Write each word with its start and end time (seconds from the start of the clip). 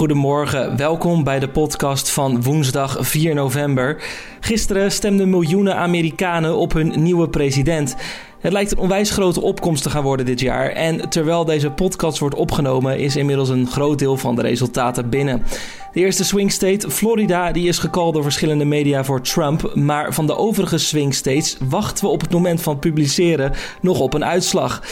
Goedemorgen, 0.00 0.76
welkom 0.76 1.24
bij 1.24 1.38
de 1.38 1.48
podcast 1.48 2.10
van 2.10 2.42
woensdag 2.42 2.96
4 3.00 3.34
november. 3.34 4.02
Gisteren 4.40 4.92
stemden 4.92 5.30
miljoenen 5.30 5.76
Amerikanen 5.76 6.56
op 6.56 6.72
hun 6.72 7.02
nieuwe 7.02 7.28
president. 7.28 7.96
Het 8.40 8.52
lijkt 8.52 8.72
een 8.72 8.78
onwijs 8.78 9.10
grote 9.10 9.40
opkomst 9.40 9.82
te 9.82 9.90
gaan 9.90 10.02
worden 10.02 10.26
dit 10.26 10.40
jaar. 10.40 10.70
En 10.70 11.08
terwijl 11.08 11.44
deze 11.44 11.70
podcast 11.70 12.18
wordt 12.18 12.34
opgenomen, 12.34 12.98
is 12.98 13.16
inmiddels 13.16 13.48
een 13.48 13.66
groot 13.66 13.98
deel 13.98 14.16
van 14.16 14.34
de 14.34 14.42
resultaten 14.42 15.08
binnen. 15.08 15.42
De 15.92 16.00
eerste 16.00 16.24
swing 16.24 16.52
state, 16.52 16.90
Florida, 16.90 17.52
die 17.52 17.68
is 17.68 17.78
gecalled 17.78 18.14
door 18.14 18.22
verschillende 18.22 18.64
media 18.64 19.04
voor 19.04 19.20
Trump. 19.20 19.74
Maar 19.74 20.14
van 20.14 20.26
de 20.26 20.36
overige 20.36 20.78
swing 20.78 21.14
states 21.14 21.56
wachten 21.68 22.04
we 22.04 22.10
op 22.10 22.20
het 22.20 22.32
moment 22.32 22.62
van 22.62 22.78
publiceren 22.78 23.52
nog 23.80 24.00
op 24.00 24.14
een 24.14 24.24
uitslag. 24.24 24.82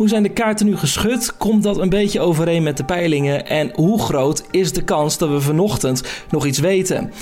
Hoe 0.00 0.08
zijn 0.08 0.22
de 0.22 0.28
kaarten 0.28 0.66
nu 0.66 0.76
geschud? 0.76 1.36
Komt 1.36 1.62
dat 1.62 1.78
een 1.78 1.88
beetje 1.88 2.20
overeen 2.20 2.62
met 2.62 2.76
de 2.76 2.84
peilingen? 2.84 3.46
En 3.46 3.70
hoe 3.74 4.02
groot 4.02 4.44
is 4.50 4.72
de 4.72 4.82
kans 4.82 5.18
dat 5.18 5.28
we 5.28 5.40
vanochtend 5.40 6.02
nog 6.30 6.46
iets 6.46 6.58
weten? 6.58 7.12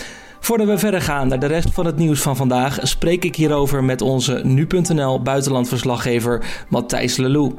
Voordat 0.41 0.66
we 0.66 0.79
verder 0.79 1.01
gaan 1.01 1.29
naar 1.29 1.41
de 1.41 1.47
rest 1.47 1.69
van 1.73 1.87
het 1.87 1.97
nieuws 1.97 2.21
van 2.21 2.37
vandaag, 2.37 2.79
spreek 2.83 3.25
ik 3.25 3.37
hierover 3.37 3.85
met 3.85 4.01
onze 4.01 4.41
nu.nl 4.45 5.23
buitenlandverslaggever 5.23 6.45
Matthijs 6.69 7.16
Lelou. 7.16 7.55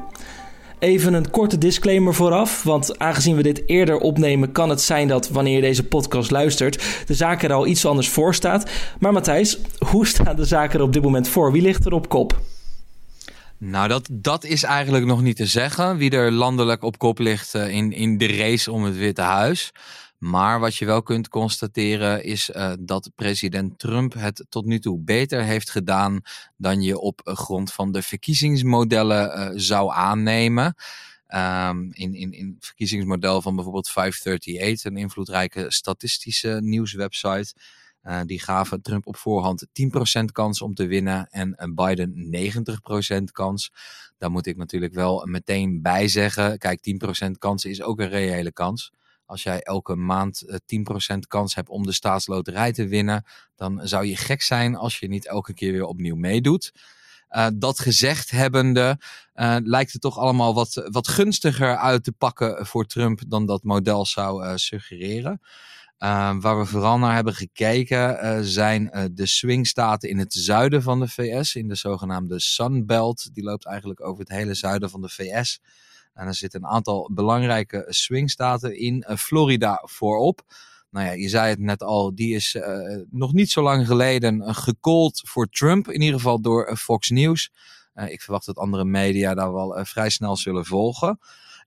Even 0.78 1.14
een 1.14 1.30
korte 1.30 1.58
disclaimer 1.58 2.14
vooraf, 2.14 2.62
want 2.62 2.98
aangezien 2.98 3.36
we 3.36 3.42
dit 3.42 3.62
eerder 3.66 3.98
opnemen, 3.98 4.52
kan 4.52 4.70
het 4.70 4.80
zijn 4.80 5.08
dat 5.08 5.28
wanneer 5.28 5.54
je 5.54 5.60
deze 5.60 5.86
podcast 5.86 6.30
luistert, 6.30 7.04
de 7.06 7.14
zaak 7.14 7.42
er 7.42 7.52
al 7.52 7.66
iets 7.66 7.86
anders 7.86 8.08
voor 8.08 8.34
staat. 8.34 8.70
Maar 8.98 9.12
Matthijs, 9.12 9.58
hoe 9.78 10.06
staan 10.06 10.36
de 10.36 10.44
zaken 10.44 10.78
er 10.78 10.84
op 10.84 10.92
dit 10.92 11.02
moment 11.02 11.28
voor? 11.28 11.52
Wie 11.52 11.62
ligt 11.62 11.84
er 11.84 11.92
op 11.92 12.08
kop? 12.08 12.40
Nou, 13.62 13.88
dat, 13.88 14.08
dat 14.12 14.44
is 14.44 14.62
eigenlijk 14.62 15.04
nog 15.04 15.22
niet 15.22 15.36
te 15.36 15.46
zeggen. 15.46 15.96
Wie 15.96 16.10
er 16.10 16.32
landelijk 16.32 16.82
op 16.82 16.98
kop 16.98 17.18
ligt 17.18 17.54
uh, 17.54 17.68
in, 17.68 17.92
in 17.92 18.18
de 18.18 18.36
race 18.36 18.72
om 18.72 18.84
het 18.84 18.96
Witte 18.96 19.20
Huis. 19.20 19.72
Maar 20.18 20.60
wat 20.60 20.76
je 20.76 20.84
wel 20.84 21.02
kunt 21.02 21.28
constateren 21.28 22.24
is 22.24 22.50
uh, 22.50 22.72
dat 22.80 23.10
president 23.14 23.78
Trump 23.78 24.12
het 24.14 24.46
tot 24.48 24.64
nu 24.64 24.78
toe 24.78 24.98
beter 24.98 25.42
heeft 25.42 25.70
gedaan 25.70 26.20
dan 26.56 26.82
je 26.82 26.98
op 26.98 27.20
grond 27.24 27.72
van 27.72 27.92
de 27.92 28.02
verkiezingsmodellen 28.02 29.38
uh, 29.38 29.50
zou 29.54 29.92
aannemen. 29.92 30.74
Um, 31.34 31.88
in, 31.92 32.14
in, 32.14 32.32
in 32.32 32.54
het 32.54 32.66
verkiezingsmodel 32.66 33.42
van 33.42 33.54
bijvoorbeeld 33.54 33.90
538, 33.90 34.84
een 34.84 34.96
invloedrijke 34.96 35.64
statistische 35.68 36.58
nieuwswebsite. 36.62 37.54
Uh, 38.02 38.20
die 38.24 38.40
gaven 38.40 38.82
Trump 38.82 39.06
op 39.06 39.16
voorhand 39.16 39.66
10% 40.20 40.24
kans 40.32 40.62
om 40.62 40.74
te 40.74 40.86
winnen 40.86 41.26
en 41.28 41.74
Biden 41.74 42.34
90% 43.20 43.22
kans. 43.32 43.72
Daar 44.18 44.30
moet 44.30 44.46
ik 44.46 44.56
natuurlijk 44.56 44.94
wel 44.94 45.26
meteen 45.26 45.82
bij 45.82 46.08
zeggen. 46.08 46.58
Kijk, 46.58 46.80
10% 47.26 47.30
kans 47.38 47.64
is 47.64 47.82
ook 47.82 48.00
een 48.00 48.08
reële 48.08 48.52
kans. 48.52 48.92
Als 49.24 49.42
jij 49.42 49.60
elke 49.60 49.94
maand 49.94 50.44
10% 50.46 50.56
eh, 50.66 51.16
kans 51.28 51.54
hebt 51.54 51.68
om 51.68 51.86
de 51.86 51.92
staatsloterij 51.92 52.72
te 52.72 52.86
winnen, 52.86 53.24
dan 53.56 53.80
zou 53.82 54.06
je 54.06 54.16
gek 54.16 54.42
zijn 54.42 54.76
als 54.76 54.98
je 54.98 55.08
niet 55.08 55.26
elke 55.26 55.54
keer 55.54 55.72
weer 55.72 55.86
opnieuw 55.86 56.16
meedoet. 56.16 56.72
Dat 57.54 57.78
gezegd 57.78 58.30
hebbende, 58.30 58.98
uh, 59.34 59.56
lijkt 59.62 59.92
het 59.92 60.00
toch 60.00 60.18
allemaal 60.18 60.54
wat, 60.54 60.88
wat 60.90 61.08
gunstiger 61.08 61.76
uit 61.76 62.04
te 62.04 62.12
pakken 62.12 62.66
voor 62.66 62.86
Trump 62.86 63.20
dan 63.26 63.46
dat 63.46 63.62
model 63.62 64.06
zou 64.06 64.58
suggereren. 66.00 66.40
waar 66.40 66.58
we 66.58 66.64
vooral 66.64 66.98
naar 66.98 67.14
hebben 67.14 67.34
gekeken 67.34 68.44
zijn 68.44 69.10
de 69.14 69.26
swingstaten 69.26 70.08
in 70.08 70.18
het 70.18 70.32
zuiden 70.32 70.82
van 70.82 71.00
de 71.00 71.08
VS, 71.08 71.54
in 71.54 71.68
de 71.68 71.74
zogenaamde 71.74 72.40
Sun 72.40 72.86
Belt. 72.86 73.34
Die 73.34 73.44
loopt 73.44 73.66
eigenlijk 73.66 74.04
over 74.04 74.20
het 74.20 74.32
hele 74.32 74.54
zuiden 74.54 74.90
van 74.90 75.00
de 75.00 75.08
VS. 75.08 75.60
En 76.14 76.26
er 76.26 76.34
zitten 76.34 76.62
een 76.62 76.70
aantal 76.70 77.10
belangrijke 77.12 77.84
swingstaten 77.88 78.78
in. 78.78 79.04
Uh, 79.08 79.16
Florida 79.16 79.82
voorop. 79.84 80.42
Nou 80.90 81.06
ja, 81.06 81.12
je 81.12 81.28
zei 81.28 81.48
het 81.48 81.58
net 81.58 81.82
al, 81.82 82.14
die 82.14 82.34
is 82.34 82.56
nog 83.10 83.32
niet 83.32 83.50
zo 83.50 83.62
lang 83.62 83.86
geleden 83.86 84.54
gecallt 84.54 85.22
voor 85.24 85.46
Trump. 85.46 85.90
In 85.90 86.00
ieder 86.00 86.16
geval 86.16 86.40
door 86.40 86.76
Fox 86.76 87.10
News. 87.10 87.52
ik 88.06 88.22
verwacht 88.22 88.46
dat 88.46 88.56
andere 88.56 88.84
media 88.84 89.34
daar 89.34 89.52
wel 89.52 89.84
vrij 89.84 90.10
snel 90.10 90.36
zullen 90.36 90.64
volgen. 90.64 91.18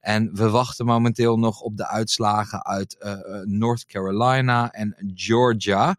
En 0.04 0.30
we 0.36 0.50
wachten 0.50 0.86
momenteel 0.86 1.40
nog 1.40 1.62
op 1.62 1.78
de 1.78 1.88
uitslagen 1.88 2.66
uit 2.66 2.98
North 3.44 3.86
Carolina 3.86 4.72
en 4.72 5.12
Georgia. 5.14 5.96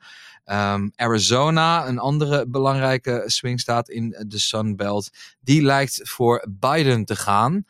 Um, 0.46 0.92
Arizona, 0.96 1.88
een 1.88 1.98
andere 1.98 2.46
belangrijke 2.48 3.22
swingstaat 3.26 3.88
in 3.88 4.24
de 4.26 4.38
Sun 4.38 4.76
Belt, 4.76 5.10
die 5.40 5.62
lijkt 5.62 6.00
voor 6.02 6.46
Biden 6.50 7.04
te 7.04 7.16
gaan. 7.16 7.64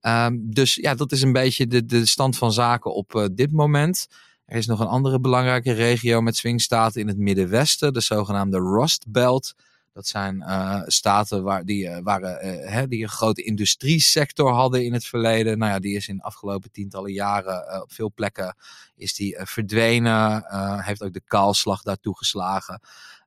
Um, 0.00 0.54
dus 0.54 0.74
ja, 0.74 0.94
dat 0.94 1.12
is 1.12 1.22
een 1.22 1.32
beetje 1.32 1.66
de, 1.66 1.84
de 1.84 2.06
stand 2.06 2.36
van 2.36 2.52
zaken 2.52 2.94
op 2.94 3.14
uh, 3.14 3.24
dit 3.32 3.52
moment. 3.52 4.06
Er 4.44 4.56
is 4.56 4.66
nog 4.66 4.80
een 4.80 4.86
andere 4.86 5.20
belangrijke 5.20 5.72
regio 5.72 6.20
met 6.20 6.36
swingstaten 6.36 7.00
in 7.00 7.08
het 7.08 7.18
Middenwesten, 7.18 7.92
de 7.92 8.00
zogenaamde 8.00 8.58
Rust 8.58 9.04
Belt. 9.08 9.54
Dat 9.94 10.06
zijn 10.06 10.36
uh, 10.36 10.82
staten 10.84 11.42
waar 11.42 11.64
die, 11.64 11.84
uh, 11.84 11.98
waren, 12.02 12.68
hè, 12.68 12.88
die 12.88 13.02
een 13.02 13.08
grote 13.08 13.42
industriesector 13.42 14.52
hadden 14.52 14.84
in 14.84 14.92
het 14.92 15.04
verleden. 15.04 15.58
Nou 15.58 15.72
ja, 15.72 15.78
die 15.78 15.96
is 15.96 16.08
in 16.08 16.16
de 16.16 16.22
afgelopen 16.22 16.70
tientallen 16.70 17.12
jaren 17.12 17.82
op 17.82 17.92
veel 17.92 18.12
plekken 18.14 18.56
is 18.96 19.14
die, 19.14 19.36
verdwenen. 19.40 20.44
heeft 20.82 21.02
ook 21.02 21.12
de 21.12 21.22
kaalslag 21.26 21.82
daartoe 21.82 22.16
geslagen. 22.16 22.80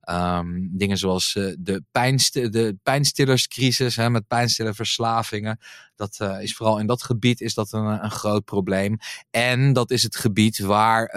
Um, 0.10 0.70
dingen 0.72 0.98
zoals 0.98 1.36
uh, 1.36 1.56
de, 1.60 1.84
pijnst 1.92 2.34
de 2.34 2.78
pijnstillerscrisis 2.84 3.96
hè, 3.96 4.10
met 4.10 4.28
pijnstillerverslavingen. 4.28 5.60
Dat 5.96 6.18
uh, 6.22 6.42
is 6.42 6.56
vooral 6.56 6.80
in 6.80 6.88
dat 6.88 7.04
gebied 7.04 7.42
is 7.42 7.54
dat 7.54 7.72
een, 7.72 8.04
een 8.04 8.12
groot 8.12 8.44
probleem. 8.44 8.98
En 9.30 9.74
dat 9.74 9.92
is 9.92 10.04
het 10.04 10.16
gebied 10.16 10.60
waar 10.60 11.08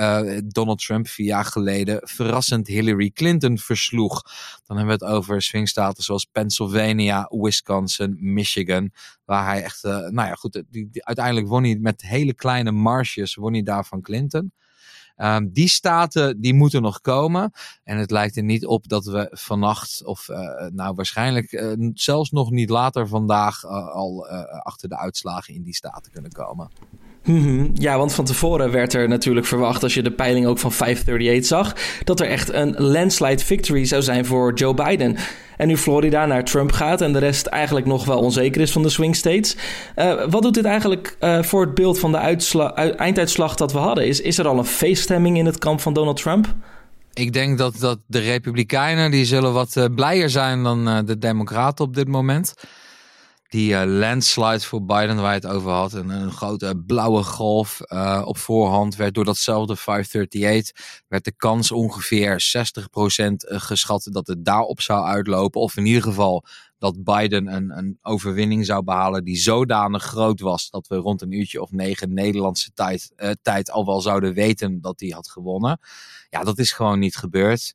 Donald 0.49 0.84
Trump 0.84 1.09
vier 1.09 1.27
jaar 1.27 1.45
geleden 1.45 2.01
verrassend 2.03 2.67
Hillary 2.67 3.11
Clinton 3.11 3.59
versloeg. 3.59 4.23
Dan 4.67 4.77
hebben 4.77 4.99
we 4.99 5.05
het 5.05 5.15
over 5.15 5.43
swingstaten 5.43 6.03
zoals 6.03 6.25
Pennsylvania, 6.25 7.27
Wisconsin, 7.28 8.17
Michigan. 8.21 8.91
Waar 9.25 9.47
hij 9.47 9.62
echt, 9.62 9.83
nou 9.83 10.12
ja 10.12 10.34
goed, 10.34 10.62
die, 10.69 10.89
uiteindelijk 10.93 11.47
won 11.47 11.65
hij 11.65 11.77
met 11.77 12.03
hele 12.03 12.34
kleine 12.34 12.71
marges 12.71 13.34
won 13.34 13.53
hij 13.53 13.62
daar 13.62 13.84
van 13.84 14.03
Clinton. 14.03 14.53
Um, 15.22 15.53
die 15.53 15.69
staten 15.69 16.41
die 16.41 16.54
moeten 16.54 16.82
nog 16.82 17.00
komen. 17.00 17.53
En 17.84 17.98
het 17.98 18.10
lijkt 18.10 18.36
er 18.36 18.42
niet 18.42 18.66
op 18.66 18.88
dat 18.88 19.04
we 19.04 19.28
vannacht, 19.31 20.04
of 20.04 20.28
uh, 20.28 20.38
nou 20.72 20.94
waarschijnlijk 20.94 21.53
uh, 21.53 21.91
zelfs 21.94 22.31
nog 22.31 22.50
niet 22.50 22.70
later 22.70 23.08
vandaag, 23.08 23.64
uh, 23.64 23.70
al 23.88 24.28
achter 24.62 24.88
de 24.88 24.97
uitslagen 24.97 25.54
in 25.54 25.62
die 25.62 25.75
staten 25.75 26.12
kunnen 26.12 26.32
komen. 26.32 26.70
Mhm. 27.25 27.66
Ja, 27.75 27.98
want 27.98 28.14
van 28.14 28.25
tevoren 28.25 28.70
werd 28.70 28.94
er 28.94 29.08
natuurlijk 29.08 29.47
verwacht, 29.47 29.82
als 29.82 29.94
je 29.94 30.03
de 30.03 30.10
peiling 30.10 30.47
ook 30.47 30.58
van 30.58 30.72
538 30.72 31.47
zag, 31.47 31.75
dat 32.04 32.20
er 32.20 32.26
echt 32.26 32.53
een 32.53 32.75
landslide 32.78 33.44
victory 33.44 33.84
zou 33.84 34.03
zijn 34.03 34.26
voor 34.26 34.54
Joe 34.54 34.75
Biden. 34.75 35.16
En 35.56 35.69
nu 35.69 35.76
Florida 35.76 36.26
naar 36.26 36.44
Trump 36.44 36.72
gaat 36.72 37.00
en 37.00 37.12
de 37.12 37.19
rest 37.19 37.47
eigenlijk 37.47 37.86
nog 37.86 38.04
wel 38.04 38.19
onzeker 38.19 38.60
is 38.60 38.72
van 38.72 38.82
de 38.82 38.88
swing 38.88 39.16
states. 39.16 39.56
Uh, 39.97 40.25
wat 40.28 40.42
doet 40.42 40.54
dit 40.54 40.64
eigenlijk 40.64 41.16
uh, 41.20 41.42
voor 41.42 41.60
het 41.60 41.75
beeld 41.75 41.98
van 41.98 42.12
de 42.12 42.19
einduitslag 42.97 43.54
dat 43.54 43.72
we 43.72 43.78
hadden? 43.78 44.06
Is, 44.06 44.20
is 44.20 44.38
er 44.38 44.48
al 44.48 44.59
een 44.59 44.64
feeststemming 44.64 45.38
in 45.38 45.47
het 45.47 45.59
kamp 45.59 45.80
van 45.80 45.92
Donald 45.92 46.16
Trump? 46.22 46.54
Ik 47.12 47.32
denk 47.32 47.59
dat, 47.59 47.76
dat 47.78 47.98
de 48.06 48.19
Republikeinen 48.19 49.10
die 49.10 49.25
zullen 49.25 49.53
wat 49.53 49.76
uh, 49.76 49.84
blijer 49.94 50.30
zijn 50.30 50.62
dan 50.62 51.04
de 51.06 51.19
Democraten 51.19 51.84
op 51.84 51.94
dit 51.94 52.09
moment 52.09 52.54
die 53.50 53.72
uh, 53.72 53.83
landslide 53.84 54.61
voor 54.61 54.84
Biden 54.84 55.16
waar 55.16 55.34
je 55.34 55.47
het 55.47 55.47
over 55.47 55.71
had. 55.71 55.93
Een, 55.93 56.09
een 56.09 56.33
grote 56.33 56.83
blauwe 56.87 57.22
golf 57.22 57.81
uh, 57.84 58.22
op 58.25 58.38
voorhand 58.38 58.97
werd 58.97 59.15
door 59.15 59.25
datzelfde 59.25 59.77
538 59.77 61.05
werd 61.09 61.25
de 61.25 61.33
kans 61.37 61.72
ongeveer 61.72 62.44
60% 62.78 62.84
eh, 62.87 63.60
geschat 63.60 64.09
dat 64.10 64.27
het 64.27 64.44
daarop 64.44 64.81
zou 64.81 65.05
uitlopen. 65.05 65.60
Of 65.60 65.77
in 65.77 65.87
ieder 65.87 66.03
geval 66.03 66.44
dat 66.78 67.05
Biden 67.05 67.47
een, 67.47 67.78
een 67.78 67.99
overwinning 68.03 68.66
zou 68.66 68.83
behalen 68.83 69.25
die 69.25 69.37
zodanig 69.37 70.03
groot 70.03 70.41
was 70.41 70.71
dat 70.71 70.87
we 70.87 70.97
rond 70.97 71.22
een 71.22 71.33
uurtje 71.33 71.62
of 71.62 71.71
negen 71.71 72.15
Nederlandse 72.15 72.72
tijd, 72.72 73.12
tijd 73.43 73.71
al 73.71 73.87
wel 73.87 74.00
zouden 74.00 74.34
weten 74.34 74.81
dat 74.81 75.00
hij 75.00 75.09
had 75.09 75.28
gewonnen. 75.28 75.80
Ja, 76.28 76.45
dat 76.45 76.59
is 76.59 76.72
gewoon 76.72 76.98
niet 76.98 77.16
gebeurd. 77.16 77.72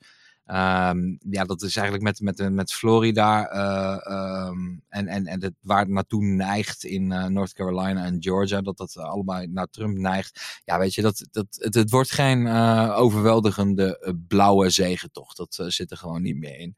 Um, 0.48 1.18
ja, 1.30 1.44
dat 1.44 1.62
is 1.62 1.76
eigenlijk 1.76 2.04
met, 2.04 2.20
met, 2.20 2.54
met 2.54 2.74
Florida 2.74 3.54
uh, 3.54 4.48
um, 4.48 4.84
en, 4.90 5.08
en, 5.08 5.26
en 5.26 5.42
het, 5.42 5.54
waar 5.62 5.80
het 5.80 5.90
naartoe 5.90 6.24
neigt 6.24 6.84
in 6.84 7.12
uh, 7.12 7.26
North 7.26 7.54
Carolina 7.54 8.04
en 8.04 8.24
Georgia, 8.24 8.62
dat 8.62 8.78
dat 8.78 8.98
allemaal 8.98 9.46
naar 9.46 9.68
Trump 9.68 9.98
neigt. 9.98 10.62
Ja, 10.66 10.80
weet 10.80 10.94
je, 10.94 11.02
dat, 11.02 11.28
dat, 11.32 11.46
het, 11.50 11.74
het 11.74 11.90
wordt 11.90 12.12
geen 12.12 12.46
uh, 12.46 12.96
overweldigende 12.98 14.16
blauwe 14.28 14.70
zegentocht. 14.70 15.38
Dat 15.38 15.64
zit 15.68 15.92
er 15.92 15.98
gewoon 15.98 16.22
niet 16.22 16.38
meer 16.38 16.60
in. 16.60 16.76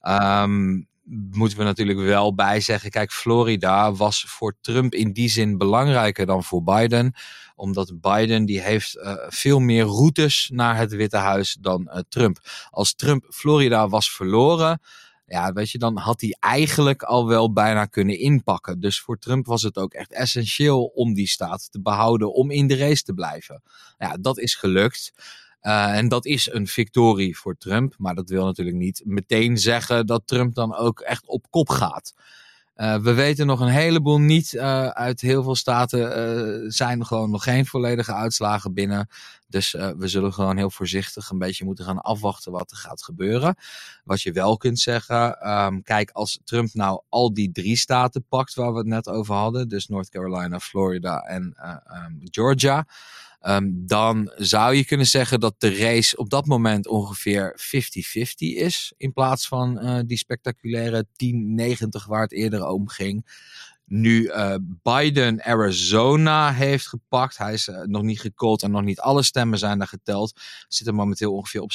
Um, 0.00 0.88
moeten 1.30 1.58
we 1.58 1.64
natuurlijk 1.64 1.98
wel 1.98 2.34
bij 2.34 2.60
zeggen. 2.60 2.90
Kijk, 2.90 3.12
Florida 3.12 3.92
was 3.92 4.24
voor 4.28 4.56
Trump 4.60 4.94
in 4.94 5.12
die 5.12 5.28
zin 5.28 5.58
belangrijker 5.58 6.26
dan 6.26 6.44
voor 6.44 6.62
Biden. 6.62 7.14
Omdat 7.56 8.00
Biden 8.00 8.44
die 8.44 8.60
heeft 8.60 8.96
uh, 8.96 9.14
veel 9.28 9.60
meer 9.60 9.84
routes 9.84 10.50
naar 10.52 10.76
het 10.76 10.92
Witte 10.92 11.16
Huis 11.16 11.56
dan 11.60 11.90
uh, 11.92 11.98
Trump. 12.08 12.38
Als 12.70 12.94
Trump 12.94 13.24
Florida 13.30 13.88
was 13.88 14.10
verloren. 14.10 14.80
Ja, 15.26 15.52
weet 15.52 15.70
je, 15.70 15.78
dan 15.78 15.96
had 15.98 16.20
hij 16.20 16.36
eigenlijk 16.40 17.02
al 17.02 17.28
wel 17.28 17.52
bijna 17.52 17.84
kunnen 17.84 18.18
inpakken. 18.18 18.80
Dus 18.80 19.00
voor 19.00 19.18
Trump 19.18 19.46
was 19.46 19.62
het 19.62 19.76
ook 19.76 19.92
echt 19.92 20.12
essentieel 20.12 20.84
om 20.84 21.14
die 21.14 21.28
staat 21.28 21.72
te 21.72 21.80
behouden, 21.80 22.32
om 22.32 22.50
in 22.50 22.66
de 22.66 22.76
race 22.76 23.02
te 23.02 23.14
blijven. 23.14 23.62
Ja, 23.98 24.16
dat 24.20 24.38
is 24.38 24.54
gelukt. 24.54 25.12
Uh, 25.66 25.96
en 25.96 26.08
dat 26.08 26.24
is 26.26 26.52
een 26.52 26.66
victorie 26.66 27.38
voor 27.38 27.56
Trump. 27.56 27.94
Maar 27.98 28.14
dat 28.14 28.28
wil 28.28 28.44
natuurlijk 28.44 28.76
niet 28.76 29.02
meteen 29.04 29.58
zeggen 29.58 30.06
dat 30.06 30.22
Trump 30.24 30.54
dan 30.54 30.74
ook 30.74 31.00
echt 31.00 31.26
op 31.26 31.46
kop 31.50 31.68
gaat. 31.68 32.14
Uh, 32.76 32.96
we 32.96 33.12
weten 33.12 33.46
nog 33.46 33.60
een 33.60 33.68
heleboel 33.68 34.18
niet. 34.18 34.52
Uh, 34.52 34.86
uit 34.88 35.20
heel 35.20 35.42
veel 35.42 35.54
staten 35.54 36.72
zijn 36.72 37.06
gewoon 37.06 37.30
nog 37.30 37.42
geen 37.42 37.66
volledige 37.66 38.12
uitslagen 38.14 38.74
binnen. 38.74 39.08
Dus 39.46 39.72
we 39.72 40.08
zullen 40.08 40.32
gewoon 40.32 40.56
heel 40.56 40.70
voorzichtig 40.70 41.30
een 41.30 41.38
beetje 41.38 41.64
moeten 41.64 41.84
gaan 41.84 42.00
afwachten 42.00 42.52
wat 42.52 42.70
er 42.70 42.76
gaat 42.76 43.02
gebeuren. 43.02 43.56
Wat 44.04 44.22
je 44.22 44.32
wel 44.32 44.56
kunt 44.56 44.80
zeggen, 44.80 45.50
um, 45.50 45.82
kijk, 45.82 46.10
als 46.10 46.40
Trump 46.44 46.72
nou 46.72 47.00
al 47.08 47.34
die 47.34 47.52
drie 47.52 47.76
staten 47.76 48.24
pakt 48.28 48.54
waar 48.54 48.72
we 48.72 48.78
het 48.78 48.86
net 48.86 49.08
over 49.08 49.34
hadden, 49.34 49.68
dus 49.68 49.88
North 49.88 50.08
Carolina, 50.08 50.60
Florida 50.60 51.18
en 51.18 51.56
um, 52.06 52.18
Georgia. 52.22 52.86
Um, 53.48 53.86
dan 53.86 54.32
zou 54.34 54.74
je 54.74 54.84
kunnen 54.84 55.06
zeggen 55.06 55.40
dat 55.40 55.54
de 55.58 55.76
race 55.76 56.16
op 56.16 56.30
dat 56.30 56.46
moment 56.46 56.86
ongeveer 56.86 57.60
50-50 57.60 58.32
is. 58.36 58.92
In 58.96 59.12
plaats 59.12 59.48
van 59.48 59.78
uh, 59.84 60.00
die 60.06 60.18
spectaculaire 60.18 61.06
10-90 61.06 62.06
waar 62.06 62.22
het 62.22 62.32
eerder 62.32 62.66
om 62.66 62.88
ging 62.88 63.26
nu 63.86 64.22
uh, 64.22 64.54
Biden 64.82 65.42
Arizona 65.42 66.52
heeft 66.52 66.88
gepakt. 66.88 67.36
Hij 67.36 67.52
is 67.52 67.68
uh, 67.68 67.80
nog 67.80 68.02
niet 68.02 68.20
gecallt 68.20 68.62
en 68.62 68.70
nog 68.70 68.82
niet 68.82 69.00
alle 69.00 69.22
stemmen 69.22 69.58
zijn 69.58 69.78
daar 69.78 69.88
geteld. 69.88 70.40
Zit 70.68 70.86
er 70.86 70.94
momenteel 70.94 71.32
ongeveer 71.32 71.60
op 71.60 71.72
76% 71.72 71.74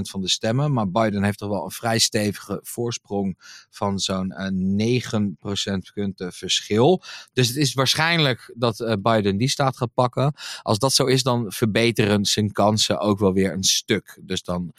van 0.00 0.20
de 0.20 0.28
stemmen. 0.28 0.72
Maar 0.72 0.90
Biden 0.90 1.22
heeft 1.22 1.38
toch 1.38 1.48
wel 1.48 1.64
een 1.64 1.70
vrij 1.70 1.98
stevige 1.98 2.60
voorsprong 2.62 3.36
van 3.70 3.98
zo'n 3.98 4.34
uh, 4.38 4.46
9 4.50 5.36
procentpunten 5.40 6.32
verschil. 6.32 7.02
Dus 7.32 7.48
het 7.48 7.56
is 7.56 7.74
waarschijnlijk 7.74 8.52
dat 8.56 8.98
Biden 9.02 9.36
die 9.36 9.48
staat 9.48 9.76
gaat 9.76 9.94
pakken. 9.94 10.34
Als 10.62 10.78
dat 10.78 10.92
zo 10.92 11.04
is, 11.04 11.22
dan 11.22 11.52
verbeteren 11.52 12.24
zijn 12.24 12.52
kansen 12.52 12.98
ook 13.00 13.18
wel 13.18 13.32
weer 13.32 13.52
een 13.52 13.64
stuk. 13.64 14.18
Dus 14.22 14.42
dan 14.42 14.72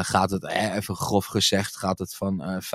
gaat 0.00 0.30
het, 0.30 0.46
even 0.48 0.96
grof 0.96 1.26
gezegd, 1.26 1.76
gaat 1.76 1.98
het 1.98 2.14
van 2.14 2.62
50-50 2.62 2.66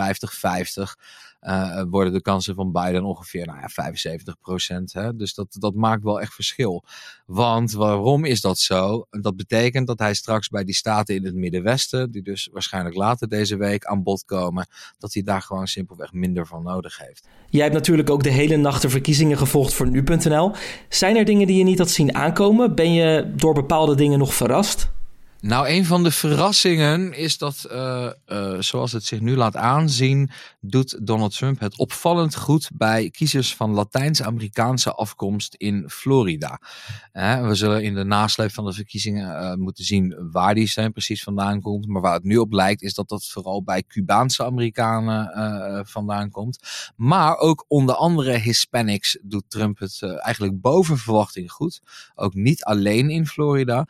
uh, 1.41 1.83
worden 1.89 2.13
de 2.13 2.21
kansen 2.21 2.55
van 2.55 2.71
Biden 2.71 3.03
ongeveer 3.03 3.45
nou 3.45 3.59
ja, 3.59 3.67
75 3.67 4.39
procent. 4.39 4.93
Dus 5.15 5.33
dat, 5.33 5.47
dat 5.49 5.73
maakt 5.73 6.03
wel 6.03 6.21
echt 6.21 6.33
verschil. 6.33 6.83
Want 7.25 7.71
waarom 7.71 8.25
is 8.25 8.41
dat 8.41 8.59
zo? 8.59 9.05
Dat 9.09 9.35
betekent 9.35 9.87
dat 9.87 9.99
hij 9.99 10.13
straks 10.13 10.49
bij 10.49 10.63
die 10.63 10.75
staten 10.75 11.15
in 11.15 11.25
het 11.25 11.35
Middenwesten, 11.35 12.11
die 12.11 12.21
dus 12.21 12.49
waarschijnlijk 12.51 12.95
later 12.95 13.27
deze 13.27 13.57
week 13.57 13.85
aan 13.85 14.03
bod 14.03 14.25
komen, 14.25 14.67
dat 14.97 15.13
hij 15.13 15.23
daar 15.23 15.41
gewoon 15.41 15.67
simpelweg 15.67 16.13
minder 16.13 16.47
van 16.47 16.63
nodig 16.63 16.97
heeft. 16.97 17.27
Jij 17.49 17.61
hebt 17.61 17.73
natuurlijk 17.73 18.09
ook 18.09 18.23
de 18.23 18.29
hele 18.29 18.57
nacht 18.57 18.81
de 18.81 18.89
verkiezingen 18.89 19.37
gevolgd 19.37 19.73
voor 19.73 19.89
nu.nl. 19.89 20.51
Zijn 20.89 21.15
er 21.15 21.25
dingen 21.25 21.47
die 21.47 21.57
je 21.57 21.63
niet 21.63 21.77
had 21.77 21.89
zien 21.89 22.15
aankomen? 22.15 22.75
Ben 22.75 22.93
je 22.93 23.33
door 23.35 23.53
bepaalde 23.53 23.95
dingen 23.95 24.19
nog 24.19 24.33
verrast? 24.33 24.95
Nou, 25.41 25.67
een 25.67 25.85
van 25.85 26.03
de 26.03 26.11
verrassingen 26.11 27.13
is 27.13 27.37
dat, 27.37 27.67
uh, 27.71 28.09
uh, 28.27 28.59
zoals 28.59 28.91
het 28.91 29.03
zich 29.03 29.19
nu 29.19 29.35
laat 29.35 29.55
aanzien, 29.55 30.29
doet 30.59 31.07
Donald 31.07 31.37
Trump 31.37 31.59
het 31.59 31.77
opvallend 31.77 32.35
goed 32.35 32.69
bij 32.73 33.09
kiezers 33.09 33.55
van 33.55 33.71
Latijns-Amerikaanse 33.71 34.91
afkomst 34.91 35.53
in 35.53 35.89
Florida. 35.89 36.61
Uh, 37.13 37.47
we 37.47 37.55
zullen 37.55 37.83
in 37.83 37.93
de 37.93 38.03
nasleep 38.03 38.51
van 38.51 38.65
de 38.65 38.73
verkiezingen 38.73 39.59
moeten 39.59 39.83
zien 39.83 40.29
waar 40.31 40.53
die 40.55 40.67
zijn 40.67 40.91
precies 40.91 41.23
vandaan 41.23 41.61
komt. 41.61 41.87
Maar 41.87 42.01
waar 42.01 42.13
het 42.13 42.23
nu 42.23 42.37
op 42.37 42.53
lijkt, 42.53 42.81
is 42.81 42.93
dat 42.93 43.09
dat 43.09 43.25
vooral 43.25 43.63
bij 43.63 43.83
Cubaanse 43.83 44.45
Amerikanen 44.45 45.85
vandaan 45.87 46.29
komt. 46.29 46.59
Maar 46.95 47.37
ook 47.37 47.65
onder 47.67 47.95
andere 47.95 48.37
Hispanics 48.37 49.17
doet 49.21 49.43
Trump 49.47 49.79
het 49.79 50.01
eigenlijk 50.01 50.61
boven 50.61 50.97
verwachting 50.97 51.51
goed. 51.51 51.81
Ook 52.15 52.33
niet 52.33 52.63
alleen 52.63 53.09
in 53.09 53.27
Florida. 53.27 53.87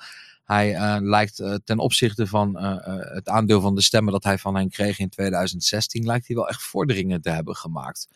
Hij 0.47 0.73
uh, 0.73 0.97
lijkt 0.99 1.39
uh, 1.39 1.55
ten 1.63 1.77
opzichte 1.77 2.27
van 2.27 2.57
uh, 2.63 2.75
het 3.13 3.29
aandeel 3.29 3.61
van 3.61 3.75
de 3.75 3.81
stemmen 3.81 4.13
dat 4.13 4.23
hij 4.23 4.38
van 4.38 4.55
hen 4.55 4.69
kreeg 4.69 4.99
in 4.99 5.09
2016, 5.09 6.05
lijkt 6.05 6.27
hij 6.27 6.35
wel 6.35 6.49
echt 6.49 6.61
vorderingen 6.61 7.21
te 7.21 7.29
hebben 7.29 7.55
gemaakt. 7.55 8.07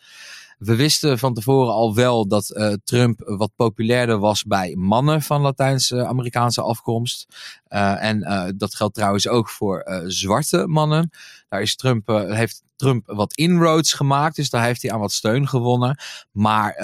We 0.64 0.76
wisten 0.76 1.18
van 1.18 1.34
tevoren 1.34 1.72
al 1.72 1.94
wel 1.94 2.28
dat 2.28 2.76
Trump 2.84 3.20
wat 3.24 3.50
populairder 3.56 4.18
was 4.18 4.44
bij 4.44 4.76
mannen 4.76 5.22
van 5.22 5.40
Latijns-Amerikaanse 5.40 6.62
afkomst. 6.62 7.26
en 7.68 8.54
dat 8.56 8.74
geldt 8.74 8.94
trouwens 8.94 9.28
ook 9.28 9.48
voor 9.48 10.02
zwarte 10.06 10.66
mannen. 10.66 11.10
Daar 11.48 11.62
is 11.62 11.76
Trump, 11.76 12.08
heeft 12.08 12.62
Trump 12.76 13.06
wat 13.06 13.34
inroads 13.34 13.92
gemaakt. 13.92 14.36
Dus 14.36 14.50
daar 14.50 14.64
heeft 14.64 14.82
hij 14.82 14.92
aan 14.92 15.00
wat 15.00 15.12
steun 15.12 15.48
gewonnen. 15.48 15.96
Maar 16.32 16.74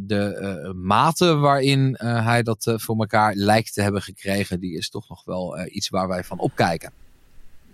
de 0.00 0.72
mate 0.76 1.34
waarin 1.34 1.96
hij 1.98 2.42
dat 2.42 2.72
voor 2.76 2.96
elkaar 2.98 3.34
lijkt 3.34 3.74
te 3.74 3.82
hebben 3.82 4.02
gekregen, 4.02 4.60
die 4.60 4.76
is 4.76 4.90
toch 4.90 5.08
nog 5.08 5.24
wel 5.24 5.66
iets 5.66 5.88
waar 5.88 6.08
wij 6.08 6.24
van 6.24 6.38
opkijken. 6.38 7.03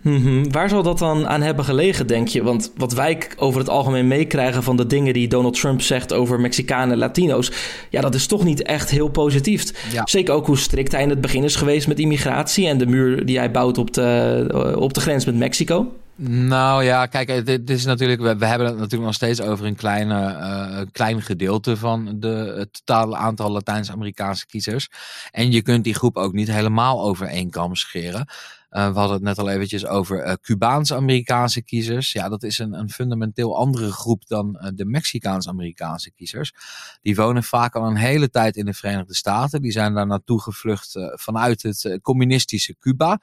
Mm-hmm. 0.01 0.51
Waar 0.51 0.69
zal 0.69 0.83
dat 0.83 0.99
dan 0.99 1.27
aan 1.27 1.41
hebben 1.41 1.65
gelegen, 1.65 2.07
denk 2.07 2.27
je? 2.27 2.43
Want 2.43 2.71
wat 2.75 2.93
wij 2.93 3.21
over 3.37 3.59
het 3.59 3.69
algemeen 3.69 4.07
meekrijgen 4.07 4.63
van 4.63 4.77
de 4.77 4.87
dingen 4.87 5.13
die 5.13 5.27
Donald 5.27 5.59
Trump 5.59 5.81
zegt 5.81 6.13
over 6.13 6.39
Mexicanen 6.39 6.91
en 6.91 6.97
Latino's, 6.97 7.51
ja, 7.89 8.01
dat 8.01 8.15
is 8.15 8.27
toch 8.27 8.43
niet 8.43 8.61
echt 8.61 8.89
heel 8.89 9.09
positief. 9.09 9.89
Ja. 9.91 10.01
Zeker 10.05 10.33
ook 10.33 10.45
hoe 10.45 10.57
strikt 10.57 10.91
hij 10.91 11.01
in 11.01 11.09
het 11.09 11.21
begin 11.21 11.43
is 11.43 11.55
geweest 11.55 11.87
met 11.87 11.99
immigratie 11.99 12.67
en 12.67 12.77
de 12.77 12.85
muur 12.85 13.25
die 13.25 13.37
hij 13.37 13.51
bouwt 13.51 13.77
op 13.77 13.93
de, 13.93 14.75
op 14.79 14.93
de 14.93 15.01
grens 15.01 15.25
met 15.25 15.35
Mexico. 15.35 15.91
Nou 16.23 16.83
ja, 16.83 17.05
kijk, 17.05 17.45
dit 17.45 17.69
is 17.69 17.85
natuurlijk, 17.85 18.21
we, 18.21 18.37
we, 18.37 18.45
hebben 18.45 18.67
het 18.67 18.75
natuurlijk 18.75 19.03
nog 19.03 19.13
steeds 19.13 19.41
over 19.41 19.65
een 19.65 19.75
kleine, 19.75 20.37
uh, 20.37 20.81
klein 20.91 21.21
gedeelte 21.21 21.77
van 21.77 22.13
de, 22.19 22.53
het 22.57 22.81
totale 22.85 23.15
aantal 23.15 23.51
Latijns-Amerikaanse 23.51 24.45
kiezers. 24.45 24.89
En 25.31 25.51
je 25.51 25.61
kunt 25.61 25.83
die 25.83 25.93
groep 25.93 26.17
ook 26.17 26.33
niet 26.33 26.51
helemaal 26.51 27.03
over 27.03 27.27
één 27.27 27.49
kam 27.49 27.75
scheren. 27.75 28.27
Uh, 28.71 28.87
we 28.93 28.99
hadden 28.99 29.15
het 29.15 29.25
net 29.25 29.39
al 29.39 29.49
eventjes 29.49 29.85
over 29.85 30.25
uh, 30.25 30.33
Cubaans-Amerikaanse 30.41 31.61
kiezers. 31.61 32.11
Ja, 32.11 32.29
dat 32.29 32.43
is 32.43 32.59
een, 32.59 32.73
een 32.73 32.89
fundamenteel 32.89 33.57
andere 33.57 33.91
groep 33.91 34.27
dan 34.27 34.59
uh, 34.61 34.69
de 34.73 34.85
Mexicaans-Amerikaanse 34.85 36.11
kiezers. 36.11 36.53
Die 37.01 37.15
wonen 37.15 37.43
vaak 37.43 37.75
al 37.75 37.87
een 37.87 37.95
hele 37.95 38.29
tijd 38.29 38.55
in 38.55 38.65
de 38.65 38.73
Verenigde 38.73 39.15
Staten. 39.15 39.61
Die 39.61 39.71
zijn 39.71 39.93
daar 39.93 40.07
naartoe 40.07 40.41
gevlucht 40.41 40.99
vanuit 41.13 41.61
het 41.63 41.99
communistische 42.01 42.75
Cuba. 42.79 43.19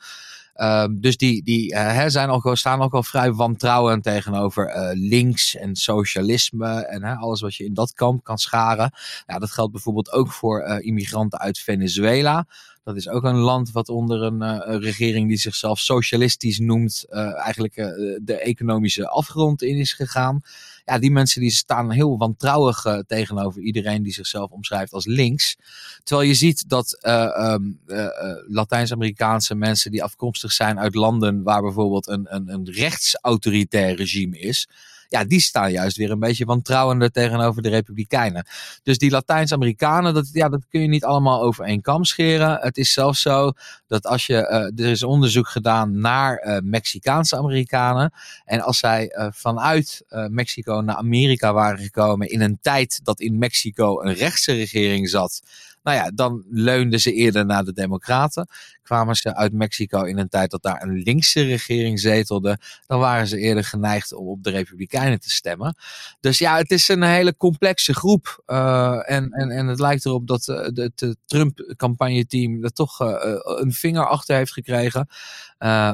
Um, 0.61 1.01
dus 1.01 1.17
die, 1.17 1.43
die 1.43 1.77
zijn 2.07 2.29
ook, 2.29 2.57
staan 2.57 2.83
ook 2.83 2.95
al 2.95 3.03
vrij 3.03 3.33
wantrouwend 3.33 4.03
tegenover 4.03 4.93
links 4.95 5.57
en 5.57 5.77
socialisme 5.77 6.87
en 6.87 7.05
alles 7.05 7.41
wat 7.41 7.55
je 7.55 7.65
in 7.65 7.75
dat 7.75 7.93
kamp 7.93 8.25
kan 8.25 8.39
scharen. 8.39 8.93
Ja, 9.27 9.39
dat 9.39 9.51
geldt 9.51 9.73
bijvoorbeeld 9.73 10.13
ook 10.13 10.33
voor 10.33 10.63
immigranten 10.63 11.39
uit 11.39 11.59
Venezuela. 11.59 12.47
Dat 12.89 12.97
is 12.97 13.09
ook 13.09 13.25
een 13.25 13.37
land 13.37 13.73
wat 13.73 13.89
onder 13.89 14.23
een 14.23 14.81
regering 14.81 15.29
die 15.29 15.37
zichzelf 15.37 15.79
socialistisch 15.79 16.59
noemt, 16.59 17.07
eigenlijk 17.09 17.75
de 18.23 18.39
economische 18.41 19.09
afgrond 19.09 19.63
in 19.63 19.77
is 19.77 19.93
gegaan 19.93 20.43
ja, 20.89 20.99
die 20.99 21.11
mensen 21.11 21.41
die 21.41 21.51
staan 21.51 21.91
heel 21.91 22.19
wantrouwig 22.19 23.05
tegenover 23.07 23.63
iedereen 23.63 24.03
die 24.03 24.13
zichzelf 24.13 24.51
omschrijft 24.51 24.93
als 24.93 25.07
links. 25.07 25.57
Terwijl 26.03 26.29
je 26.29 26.35
ziet 26.35 26.69
dat 26.69 26.99
um, 27.07 27.81
Latijns-Amerikaanse 28.47 29.55
mensen 29.55 29.91
die 29.91 30.03
afkomstig 30.03 30.53
zijn 30.53 30.79
uit 30.79 30.95
landen 30.95 31.43
waar 31.43 31.63
bijvoorbeeld 31.63 32.09
een, 32.09 32.35
een, 32.35 32.49
een 32.49 32.71
rechtsautoritair 32.71 33.97
regime 33.97 34.39
is 34.39 34.69
ja, 35.09 35.25
die 35.25 35.41
staan 35.41 35.73
juist 35.73 35.97
weer 35.97 36.11
een 36.11 36.19
beetje 36.19 36.45
wantrouwender 36.45 37.11
tegenover 37.11 37.63
de 37.63 37.69
Republikeinen. 37.69 38.47
Dus 38.83 38.99
die 38.99 39.11
Latijns-Amerikanen, 39.11 40.15
dat, 40.15 40.29
ja, 40.33 40.49
dat 40.49 40.67
kun 40.69 40.81
je 40.81 40.89
niet 40.89 41.05
allemaal 41.05 41.43
over 41.43 41.65
één 41.65 41.81
kam 41.81 42.05
scheren. 42.05 42.59
Het 42.61 42.77
is 42.77 42.93
zelfs 42.93 43.21
zo 43.21 43.53
dat 43.87 44.07
als 44.07 44.27
je, 44.27 44.35
uh, 44.77 44.85
er 44.85 44.91
is 44.91 45.03
onderzoek 45.03 45.49
gedaan 45.49 46.01
naar 46.01 46.45
uh, 46.45 46.59
Mexicaanse 46.63 47.37
Amerikanen. 47.37 48.13
En 48.45 48.61
als 48.61 48.79
zij 48.79 49.15
uh, 49.15 49.27
vanuit 49.31 50.03
Mexico 50.29 50.81
naar 50.81 50.97
Amerika 50.97 51.53
waren 51.53 51.79
gekomen 51.79 52.31
in 52.31 52.41
een 52.41 52.59
tijd 52.63 53.01
dat 53.03 53.21
in 53.21 53.39
Mexico 53.39 54.03
een 54.03 54.15
rechtse 54.15 54.53
regering 54.53 55.09
zat. 55.09 55.43
Nou 55.83 55.97
ja, 55.97 56.11
dan 56.15 56.45
leunden 56.51 57.01
ze 57.01 57.13
eerder 57.13 57.47
naar 57.47 57.65
de 57.65 57.73
Democraten 57.73 58.49
kwamen 58.89 59.15
ze 59.15 59.35
uit 59.35 59.53
Mexico 59.53 60.03
in 60.03 60.19
een 60.19 60.29
tijd 60.29 60.51
dat 60.51 60.63
daar 60.63 60.83
een 60.83 61.03
linkse 61.03 61.43
regering 61.43 62.01
zetelde, 62.01 62.59
dan 62.87 62.99
waren 62.99 63.27
ze 63.27 63.39
eerder 63.39 63.65
geneigd 63.65 64.13
om 64.15 64.27
op 64.27 64.43
de 64.43 64.51
Republikeinen 64.51 65.21
te 65.21 65.31
stemmen. 65.31 65.77
Dus 66.21 66.39
ja, 66.39 66.57
het 66.57 66.71
is 66.71 66.89
een 66.89 67.03
hele 67.03 67.37
complexe 67.37 67.95
groep. 67.95 68.43
Uh, 68.47 69.11
en, 69.11 69.31
en, 69.31 69.51
en 69.51 69.67
het 69.67 69.81
lijkt 69.81 70.05
erop 70.05 70.27
dat 70.27 70.47
uh, 70.49 70.69
het 70.75 71.17
Trump-campagneteam 71.27 72.65
er 72.65 72.73
toch 72.73 73.01
een 73.61 73.73
vinger 73.73 74.07
achter 74.07 74.37
heeft 74.37 74.53
gekregen. 74.53 75.09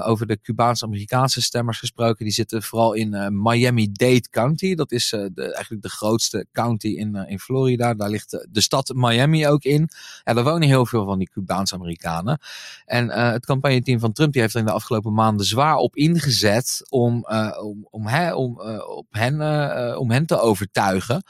Over 0.03 0.27
de 0.27 0.41
Cubaans-Amerikaanse 0.41 1.43
stemmers 1.43 1.79
gesproken. 1.79 2.25
Die 2.25 2.35
zitten 2.35 2.63
vooral 2.63 2.93
in 2.93 3.41
Miami-Dade 3.43 4.29
County. 4.31 4.75
Dat 4.75 4.93
is 4.93 5.09
de, 5.11 5.53
eigenlijk 5.55 5.83
de 5.83 5.89
grootste 5.89 6.47
county 6.53 6.89
in, 6.89 7.15
in 7.15 7.39
Florida. 7.39 7.95
Daar 7.95 8.11
ligt 8.11 8.47
de, 8.51 8.61
stad 8.61 8.93
Miami 8.95 9.49
ook 9.49 9.63
in. 9.63 9.89
Ja, 10.25 10.35
er 10.35 10.45
wonen 10.45 10.69
heel 10.69 10.87
veel 10.87 11.05
van 11.05 11.19
die 11.19 11.31
Cubaanse 11.31 11.75
Amerikanen. 11.75 12.39
En 12.85 13.11
het 13.11 13.47
campagneteam 13.47 13.99
van 13.99 14.13
Trump 14.13 14.33
die 14.33 14.41
heeft 14.41 14.55
er 14.55 14.61
in 14.61 14.67
de 14.67 14.73
afgelopen 14.73 15.13
maanden 15.13 15.47
zwaar 15.47 15.77
op 15.77 15.97
ingezet 15.97 16.87
om, 16.89 17.27
om, 17.61 17.87
om, 17.91 18.07
he, 18.07 18.35
om, 18.35 18.61
op 18.87 19.07
hen, 19.11 19.35
om 19.99 20.11
hen 20.11 20.27
te 20.27 20.41
overtuigen. 20.41 21.23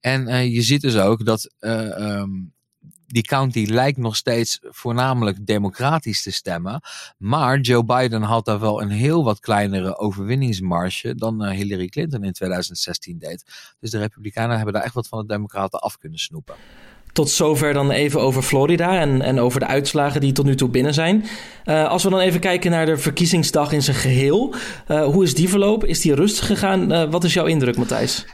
En 0.00 0.50
je 0.50 0.62
ziet 0.62 0.80
dus 0.80 0.96
ook 0.96 1.24
dat 1.24 1.54
um, 1.60 2.52
die 3.14 3.22
county 3.22 3.64
lijkt 3.68 3.98
nog 3.98 4.16
steeds 4.16 4.58
voornamelijk 4.62 5.46
democratisch 5.46 6.22
te 6.22 6.32
stemmen. 6.32 6.80
Maar 7.18 7.60
Joe 7.60 7.84
Biden 7.84 8.22
had 8.22 8.44
daar 8.44 8.60
wel 8.60 8.82
een 8.82 8.90
heel 8.90 9.24
wat 9.24 9.40
kleinere 9.40 9.98
overwinningsmarge 9.98 11.14
dan 11.14 11.44
eh, 11.44 11.56
Hillary 11.56 11.86
Clinton 11.86 12.24
in 12.24 12.32
2016 12.32 13.18
deed. 13.18 13.44
Dus 13.80 13.90
de 13.90 13.98
Republikeinen 13.98 14.56
hebben 14.56 14.74
daar 14.74 14.82
echt 14.82 14.94
wat 14.94 15.08
van 15.08 15.18
de 15.18 15.26
Democraten 15.26 15.80
af 15.80 15.98
kunnen 15.98 16.18
snoepen. 16.18 16.54
Tot 17.12 17.30
zover 17.30 17.72
dan 17.72 17.90
even 17.90 18.20
over 18.20 18.42
Florida 18.42 19.00
en, 19.00 19.22
en 19.22 19.40
over 19.40 19.60
de 19.60 19.66
uitslagen 19.66 20.20
die 20.20 20.32
tot 20.32 20.44
nu 20.44 20.54
toe 20.54 20.68
binnen 20.68 20.94
zijn. 20.94 21.24
Uh, 21.64 21.88
als 21.88 22.02
we 22.02 22.10
dan 22.10 22.20
even 22.20 22.40
kijken 22.40 22.70
naar 22.70 22.86
de 22.86 22.96
verkiezingsdag 22.96 23.72
in 23.72 23.82
zijn 23.82 23.96
geheel. 23.96 24.54
Uh, 24.88 25.04
hoe 25.04 25.24
is 25.24 25.34
die 25.34 25.48
verlopen? 25.48 25.88
Is 25.88 26.00
die 26.00 26.14
rustig 26.14 26.46
gegaan? 26.46 27.10
Wat 27.10 27.24
is 27.24 27.34
jouw 27.34 27.46
indruk, 27.46 27.76
Matthijs? 27.76 28.26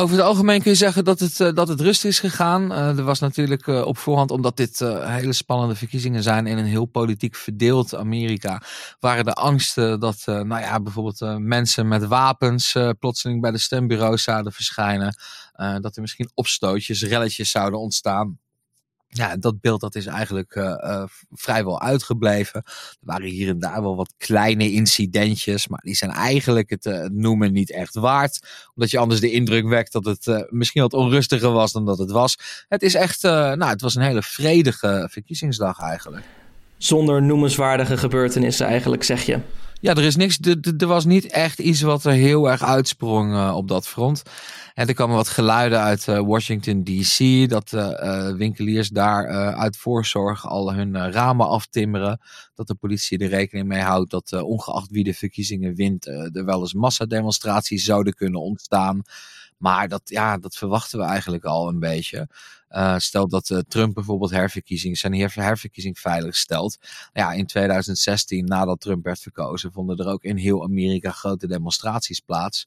Over 0.00 0.16
het 0.16 0.24
algemeen 0.24 0.62
kun 0.62 0.70
je 0.70 0.76
zeggen 0.76 1.04
dat 1.04 1.20
het, 1.20 1.40
uh, 1.40 1.52
dat 1.52 1.68
het 1.68 1.80
rust 1.80 2.04
is 2.04 2.20
gegaan. 2.20 2.72
Uh, 2.72 2.98
er 2.98 3.02
was 3.02 3.18
natuurlijk 3.18 3.66
uh, 3.66 3.86
op 3.86 3.98
voorhand, 3.98 4.30
omdat 4.30 4.56
dit 4.56 4.78
hele 5.00 5.32
spannende 5.32 5.74
verkiezingen 5.74 6.22
zijn 6.22 6.46
in 6.46 6.58
een 6.58 6.64
heel 6.64 6.84
politiek 6.84 7.34
verdeeld 7.36 7.94
Amerika, 7.94 8.62
waren 9.00 9.24
de 9.24 9.32
angsten 9.32 10.00
dat 10.00 10.22
nou 10.26 10.60
ja, 10.60 10.80
bijvoorbeeld 10.80 11.38
mensen 11.38 11.88
met 11.88 12.06
wapens 12.06 12.76
plotseling 12.98 13.40
bij 13.40 13.50
de 13.50 13.58
stembureaus 13.58 14.22
zouden 14.22 14.52
verschijnen. 14.52 15.14
dat 15.80 15.96
er 15.96 16.00
misschien 16.00 16.30
opstootjes, 16.34 17.02
relletjes 17.02 17.50
zouden 17.50 17.80
ontstaan 17.80 18.38
ja, 19.12 19.36
dat 19.36 19.60
beeld 19.60 19.80
dat 19.80 19.94
is 19.94 20.06
eigenlijk 20.06 20.54
uh, 20.54 20.64
uh, 20.64 21.04
vrijwel 21.30 21.80
uitgebleven. 21.80 22.62
Er 22.64 22.96
waren 23.00 23.28
hier 23.28 23.48
en 23.48 23.58
daar 23.58 23.82
wel 23.82 23.96
wat 23.96 24.14
kleine 24.16 24.72
incidentjes, 24.72 25.68
maar 25.68 25.80
die 25.82 25.94
zijn 25.94 26.10
eigenlijk 26.10 26.70
het 26.70 26.86
uh, 26.86 27.04
noemen 27.04 27.52
niet 27.52 27.70
echt 27.70 27.94
waard. 27.94 28.46
Omdat 28.74 28.90
je 28.90 28.98
anders 28.98 29.20
de 29.20 29.30
indruk 29.30 29.68
wekt 29.68 29.92
dat 29.92 30.04
het 30.04 30.46
misschien 30.50 30.82
wat 30.82 30.92
onrustiger 30.92 31.50
was 31.50 31.72
dan 31.72 31.86
dat 31.86 31.98
het 31.98 32.10
was. 32.10 32.64
Het 32.68 32.82
is 32.82 32.94
echt, 32.94 33.22
nou, 33.22 33.64
het 33.64 33.80
was 33.80 33.94
een 33.94 34.02
hele 34.02 34.22
vredige 34.22 35.08
verkiezingsdag 35.10 35.80
eigenlijk. 35.80 36.24
Zonder 36.82 37.22
noemenswaardige 37.22 37.96
gebeurtenissen 37.96 38.66
eigenlijk, 38.66 39.02
zeg 39.02 39.22
je? 39.22 39.38
Ja, 39.80 39.94
er 39.94 40.04
is 40.04 40.16
niks. 40.16 40.38
Er 40.78 40.86
was 40.86 41.04
niet 41.04 41.26
echt 41.26 41.58
iets 41.58 41.80
wat 41.80 42.04
er 42.04 42.12
heel 42.12 42.50
erg 42.50 42.62
uitsprong 42.62 43.52
op 43.52 43.68
dat 43.68 43.88
front. 43.88 44.22
En 44.74 44.88
er 44.88 44.94
kwamen 44.94 45.16
wat 45.16 45.28
geluiden 45.28 45.80
uit 45.80 46.06
uh, 46.06 46.18
Washington 46.18 46.84
DC 46.84 47.48
dat 47.48 47.72
uh, 47.72 48.32
winkeliers 48.32 48.88
daar 48.88 49.26
uit 49.54 49.76
voorzorg 49.76 50.48
al 50.48 50.74
hun 50.74 51.12
ramen 51.12 51.48
aftimmeren. 51.48 52.20
Dat 52.54 52.66
de 52.66 52.74
politie 52.74 53.18
er 53.18 53.28
rekening 53.28 53.68
mee 53.68 53.80
houdt 53.80 54.10
dat 54.10 54.42
ongeacht 54.42 54.90
wie 54.90 55.04
de 55.04 55.14
verkiezingen 55.14 55.74
wint, 55.74 56.06
er 56.06 56.44
wel 56.44 56.60
eens 56.60 56.74
massademonstraties 56.74 57.84
zouden 57.84 58.14
kunnen 58.14 58.40
ontstaan. 58.40 59.02
Maar 59.60 59.88
dat, 59.88 60.02
ja, 60.04 60.38
dat 60.38 60.56
verwachten 60.56 60.98
we 60.98 61.04
eigenlijk 61.04 61.44
al 61.44 61.68
een 61.68 61.78
beetje. 61.78 62.28
Uh, 62.70 62.98
stel 62.98 63.28
dat 63.28 63.50
uh, 63.50 63.58
Trump 63.68 63.94
bijvoorbeeld 63.94 64.30
herverkiezing, 64.30 64.98
zijn 64.98 65.14
herverkiezing 65.14 65.98
veilig 65.98 66.36
stelt. 66.36 66.78
Ja, 67.12 67.32
in 67.32 67.46
2016, 67.46 68.44
nadat 68.44 68.80
Trump 68.80 69.04
werd 69.04 69.20
verkozen, 69.20 69.72
vonden 69.72 69.96
er 69.96 70.08
ook 70.08 70.22
in 70.22 70.36
heel 70.36 70.62
Amerika 70.62 71.10
grote 71.10 71.46
demonstraties 71.46 72.20
plaats 72.20 72.66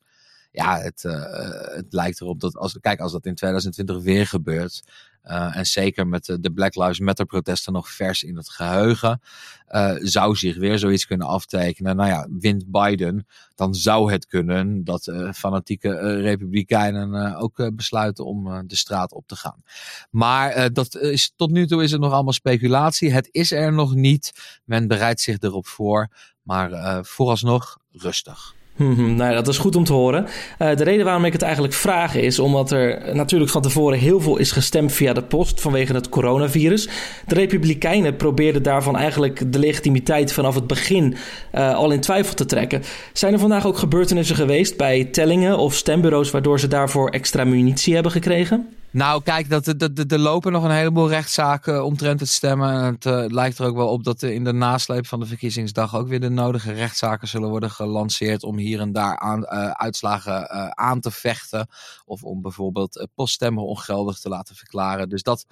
ja, 0.53 0.79
het, 0.79 1.03
uh, 1.03 1.75
het 1.75 1.93
lijkt 1.93 2.21
erop 2.21 2.39
dat 2.39 2.57
als, 2.57 2.77
kijk, 2.81 2.99
als 2.99 3.11
dat 3.11 3.25
in 3.25 3.35
2020 3.35 4.03
weer 4.03 4.27
gebeurt. 4.27 4.83
Uh, 5.25 5.57
en 5.57 5.65
zeker 5.65 6.07
met 6.07 6.25
de, 6.25 6.51
Black 6.53 6.75
Lives 6.75 6.99
Matter 6.99 7.25
protesten 7.25 7.73
nog 7.73 7.89
vers 7.89 8.23
in 8.23 8.35
het 8.35 8.49
geheugen. 8.49 9.21
Uh, 9.69 9.95
zou 9.99 10.35
zich 10.35 10.57
weer 10.57 10.79
zoiets 10.79 11.05
kunnen 11.05 11.27
aftekenen. 11.27 11.95
Nou 11.95 12.09
ja, 12.09 12.27
wint 12.39 12.71
Biden, 12.71 13.27
dan 13.55 13.75
zou 13.75 14.11
het 14.11 14.27
kunnen 14.27 14.83
dat 14.83 15.11
fanatieke 15.35 16.19
republikeinen 16.21 17.35
ook 17.35 17.75
besluiten 17.75 18.25
om 18.25 18.67
de 18.67 18.75
straat 18.75 19.11
op 19.11 19.27
te 19.27 19.35
gaan. 19.35 19.63
Maar 20.09 20.73
dat 20.73 20.95
is, 20.95 21.33
tot 21.35 21.51
nu 21.51 21.67
toe 21.67 21.83
is 21.83 21.91
het 21.91 22.01
nog 22.01 22.13
allemaal 22.13 22.33
speculatie. 22.33 23.11
Het 23.11 23.29
is 23.31 23.51
er 23.51 23.73
nog 23.73 23.95
niet. 23.95 24.31
Men 24.65 24.87
bereidt 24.87 25.21
zich 25.21 25.37
erop 25.39 25.67
voor. 25.67 26.07
Maar 26.41 27.05
vooralsnog 27.05 27.77
rustig. 27.91 28.55
Hmm, 28.75 29.15
nou, 29.15 29.33
dat 29.33 29.47
is 29.47 29.57
goed 29.57 29.75
om 29.75 29.83
te 29.83 29.93
horen. 29.93 30.25
Uh, 30.59 30.75
de 30.75 30.83
reden 30.83 31.05
waarom 31.05 31.25
ik 31.25 31.33
het 31.33 31.41
eigenlijk 31.41 31.73
vraag 31.73 32.15
is 32.15 32.39
omdat 32.39 32.71
er 32.71 33.15
natuurlijk 33.15 33.51
van 33.51 33.61
tevoren 33.61 33.99
heel 33.99 34.19
veel 34.19 34.37
is 34.37 34.51
gestemd 34.51 34.91
via 34.91 35.13
de 35.13 35.23
post 35.23 35.61
vanwege 35.61 35.93
het 35.93 36.09
coronavirus. 36.09 36.89
De 37.27 37.35
Republikeinen 37.35 38.15
probeerden 38.15 38.63
daarvan 38.63 38.97
eigenlijk 38.97 39.51
de 39.51 39.59
legitimiteit 39.59 40.33
vanaf 40.33 40.55
het 40.55 40.67
begin 40.67 41.15
uh, 41.55 41.75
al 41.75 41.91
in 41.91 41.99
twijfel 41.99 42.33
te 42.33 42.45
trekken. 42.45 42.83
Zijn 43.13 43.33
er 43.33 43.39
vandaag 43.39 43.65
ook 43.65 43.77
gebeurtenissen 43.77 44.35
geweest 44.35 44.77
bij 44.77 45.03
tellingen 45.03 45.57
of 45.57 45.73
stembureaus 45.73 46.31
waardoor 46.31 46.59
ze 46.59 46.67
daarvoor 46.67 47.09
extra 47.09 47.43
munitie 47.43 47.93
hebben 47.93 48.11
gekregen? 48.11 48.67
Nou, 48.93 49.23
kijk, 49.23 49.49
dat, 49.49 49.73
dat, 49.77 50.11
er 50.11 50.19
lopen 50.19 50.51
nog 50.51 50.63
een 50.63 50.71
heleboel 50.71 51.09
rechtszaken 51.09 51.85
omtrent 51.85 52.19
het 52.19 52.29
stemmen. 52.29 52.69
En 52.69 52.93
het 52.93 53.05
uh, 53.05 53.25
lijkt 53.27 53.57
er 53.57 53.65
ook 53.65 53.75
wel 53.75 53.87
op 53.87 54.03
dat 54.03 54.21
er 54.21 54.31
in 54.31 54.43
de 54.43 54.53
nasleep 54.53 55.07
van 55.07 55.19
de 55.19 55.25
verkiezingsdag 55.25 55.95
ook 55.95 56.07
weer 56.07 56.19
de 56.19 56.29
nodige 56.29 56.71
rechtszaken 56.71 57.27
zullen 57.27 57.49
worden 57.49 57.71
gelanceerd 57.71 58.43
om 58.43 58.57
hier 58.57 58.79
en 58.79 58.91
daar 58.91 59.19
aan, 59.19 59.39
uh, 59.39 59.69
uitslagen 59.69 60.49
uh, 60.51 60.67
aan 60.67 60.99
te 60.99 61.11
vechten. 61.11 61.67
Of 62.05 62.23
om 62.23 62.41
bijvoorbeeld 62.41 63.07
poststemmen 63.15 63.63
ongeldig 63.63 64.19
te 64.19 64.29
laten 64.29 64.55
verklaren. 64.55 65.09
Dus 65.09 65.23
dat, 65.23 65.45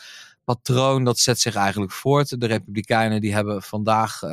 patroon 0.43 1.03
dat 1.03 1.19
zet 1.19 1.39
zich 1.39 1.55
eigenlijk 1.55 1.91
voort. 1.91 2.39
De 2.39 2.45
Republikeinen 2.45 3.21
die 3.21 3.33
hebben 3.33 3.61
vandaag 3.61 4.21
uh, 4.21 4.29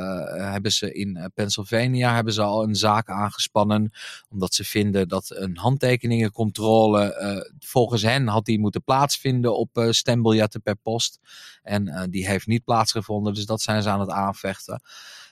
hebben 0.51 0.71
ze 0.71 0.93
in 0.93 1.15
eh, 1.15 1.25
Pennsylvania 1.33 2.15
hebben 2.15 2.33
ze 2.33 2.41
al 2.41 2.63
een 2.63 2.75
zaak 2.75 3.09
aangespannen. 3.09 3.91
Omdat 4.29 4.53
ze 4.53 4.63
vinden 4.63 5.07
dat 5.07 5.31
een 5.35 5.57
handtekeningencontrole 5.57 7.19
uh, 7.21 7.67
volgens 7.69 8.01
hen 8.01 8.27
had 8.27 8.45
die 8.45 8.59
moeten 8.59 8.83
plaatsvinden 8.83 9.57
op 9.57 9.77
uh, 9.77 9.91
stembiljetten 9.91 10.61
per 10.61 10.75
post. 10.75 11.19
En 11.61 12.07
die 12.09 12.27
heeft 12.27 12.47
niet 12.47 12.63
plaatsgevonden. 12.63 13.33
Dus 13.33 13.45
dat 13.45 13.61
zijn 13.61 13.83
ze 13.83 13.89
aan 13.89 13.99
het 13.99 14.09
aanvechten. 14.09 14.81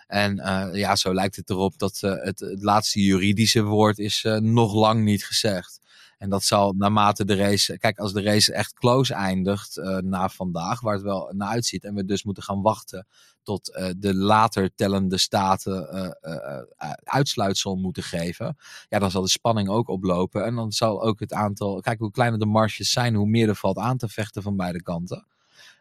En 0.07 0.35
ja, 0.73 0.95
zo 0.95 1.13
lijkt 1.13 1.35
het 1.35 1.49
erop 1.49 1.77
dat 1.77 1.97
het, 1.99 2.39
het 2.39 2.63
laatste 2.63 3.03
juridische 3.03 3.63
woord 3.63 3.99
is 3.99 4.25
nog 4.39 4.73
lang 4.73 5.03
niet 5.03 5.25
gezegd. 5.25 5.81
En 6.17 6.29
dat 6.29 6.43
zal 6.43 6.73
naarmate 6.73 7.25
de 7.25 7.35
race, 7.35 7.77
kijk, 7.77 7.99
als 7.99 8.13
de 8.13 8.21
race 8.21 8.53
echt 8.53 8.73
close 8.73 9.13
eindigt 9.13 9.77
uh, 9.77 9.97
na 9.97 10.29
vandaag, 10.29 10.81
waar 10.81 10.93
het 10.93 11.03
wel 11.03 11.33
naar 11.35 11.49
uitziet, 11.49 11.83
en 11.83 11.95
we 11.95 12.05
dus 12.05 12.23
moeten 12.23 12.43
gaan 12.43 12.61
wachten 12.61 13.07
tot 13.43 13.69
uh, 13.69 13.89
de 13.97 14.15
later 14.15 14.75
tellende 14.75 15.17
staten 15.17 15.89
uh, 16.21 16.91
uitsluitsel 17.03 17.75
moeten 17.75 18.03
geven, 18.03 18.57
ja, 18.89 18.99
dan 18.99 19.11
zal 19.11 19.21
de 19.21 19.29
spanning 19.29 19.69
ook 19.69 19.87
oplopen. 19.87 20.45
En 20.45 20.55
dan 20.55 20.71
zal 20.71 21.03
ook 21.03 21.19
het 21.19 21.33
aantal, 21.33 21.79
kijk 21.79 21.99
hoe 21.99 22.11
kleiner 22.11 22.39
de 22.39 22.45
marges 22.45 22.91
zijn, 22.91 23.15
hoe 23.15 23.27
meer 23.27 23.49
er 23.49 23.55
valt 23.55 23.77
aan 23.77 23.97
te 23.97 24.07
vechten 24.07 24.41
van 24.41 24.55
beide 24.55 24.81
kanten. 24.81 25.27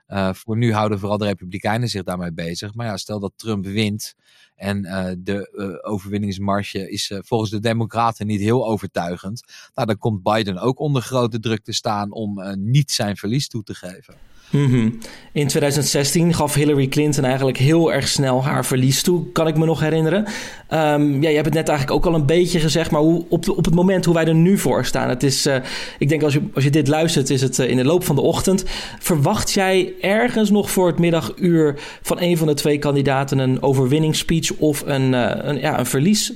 Uh, 0.08 0.32
voor 0.32 0.56
nu 0.56 0.72
houden 0.72 0.98
vooral 0.98 1.18
de 1.18 1.24
Republikeinen 1.24 1.88
zich 1.88 2.02
daarmee 2.02 2.32
bezig. 2.32 2.74
Maar 2.74 2.86
ja, 2.86 2.96
stel 2.96 3.20
dat 3.20 3.32
Trump 3.36 3.64
wint 3.64 4.14
en 4.54 4.84
uh, 4.84 5.10
de 5.18 5.50
uh, 5.52 5.92
overwinningsmarge 5.92 6.90
is 6.90 7.12
volgens 7.18 7.50
de 7.50 7.60
Democraten 7.60 8.26
niet 8.26 8.40
heel 8.40 8.66
overtuigend. 8.66 9.44
Nou, 9.74 9.86
dan 9.86 9.98
komt 9.98 10.22
Biden 10.22 10.58
ook 10.58 10.78
onder 10.78 11.02
grote 11.02 11.38
druk 11.38 11.64
te 11.64 11.72
staan 11.72 12.12
om 12.12 12.54
niet 12.58 12.90
zijn 12.90 13.16
verlies 13.16 13.48
toe 13.48 13.62
te 13.62 13.74
geven. 13.74 14.14
Mhm. 14.50 14.90
In 15.32 15.46
2016 15.46 16.34
gaf 16.34 16.54
Hillary 16.54 16.88
Clinton 16.88 17.24
eigenlijk 17.24 17.56
heel 17.56 17.92
erg 17.92 18.08
snel 18.08 18.44
haar 18.44 18.64
verlies 18.64 19.02
toe, 19.02 19.32
kan 19.32 19.46
ik 19.46 19.56
me 19.56 19.64
nog 19.64 19.80
herinneren. 19.80 20.26
Um, 20.70 21.22
ja, 21.22 21.28
je 21.28 21.34
hebt 21.34 21.44
het 21.44 21.54
net 21.54 21.68
eigenlijk 21.68 21.90
ook 21.90 22.06
al 22.06 22.18
een 22.18 22.26
beetje 22.26 22.60
gezegd, 22.60 22.90
maar 22.90 23.00
hoe, 23.00 23.26
op, 23.28 23.44
de, 23.44 23.56
op 23.56 23.64
het 23.64 23.74
moment 23.74 24.04
hoe 24.04 24.14
wij 24.14 24.26
er 24.26 24.34
nu 24.34 24.58
voor 24.58 24.84
staan. 24.84 25.08
Het 25.08 25.22
is, 25.22 25.46
uh, 25.46 25.56
ik 25.98 26.08
denk 26.08 26.22
als 26.22 26.32
je, 26.32 26.42
als 26.54 26.64
je 26.64 26.70
dit 26.70 26.88
luistert, 26.88 27.30
is 27.30 27.42
het 27.42 27.58
uh, 27.58 27.70
in 27.70 27.76
de 27.76 27.84
loop 27.84 28.04
van 28.04 28.14
de 28.14 28.22
ochtend. 28.22 28.64
Verwacht 28.98 29.52
jij 29.52 29.94
ergens 30.00 30.50
nog 30.50 30.70
voor 30.70 30.86
het 30.86 30.98
middaguur 30.98 31.74
van 32.02 32.20
een 32.20 32.36
van 32.36 32.46
de 32.46 32.54
twee 32.54 32.78
kandidaten 32.78 33.38
een 33.38 33.62
overwinningsspeech 33.62 34.52
of 34.52 34.82
een, 34.86 35.12
uh, 35.12 35.30
een, 35.34 35.60
ja, 35.60 35.78
een 35.78 35.86
verlies 35.86 36.32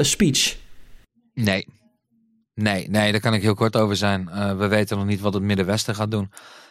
speech? 0.00 0.56
Nee. 1.34 1.66
Nee, 2.54 2.88
nee, 2.90 3.12
daar 3.12 3.20
kan 3.20 3.34
ik 3.34 3.42
heel 3.42 3.54
kort 3.54 3.76
over 3.76 3.96
zijn. 3.96 4.30
we 4.58 4.66
weten 4.68 4.96
nog 4.96 5.06
niet 5.06 5.20
wat 5.20 5.34
het 5.34 5.42
Middenwesten 5.42 5.94
gaat 5.94 6.10
doen. 6.10 6.30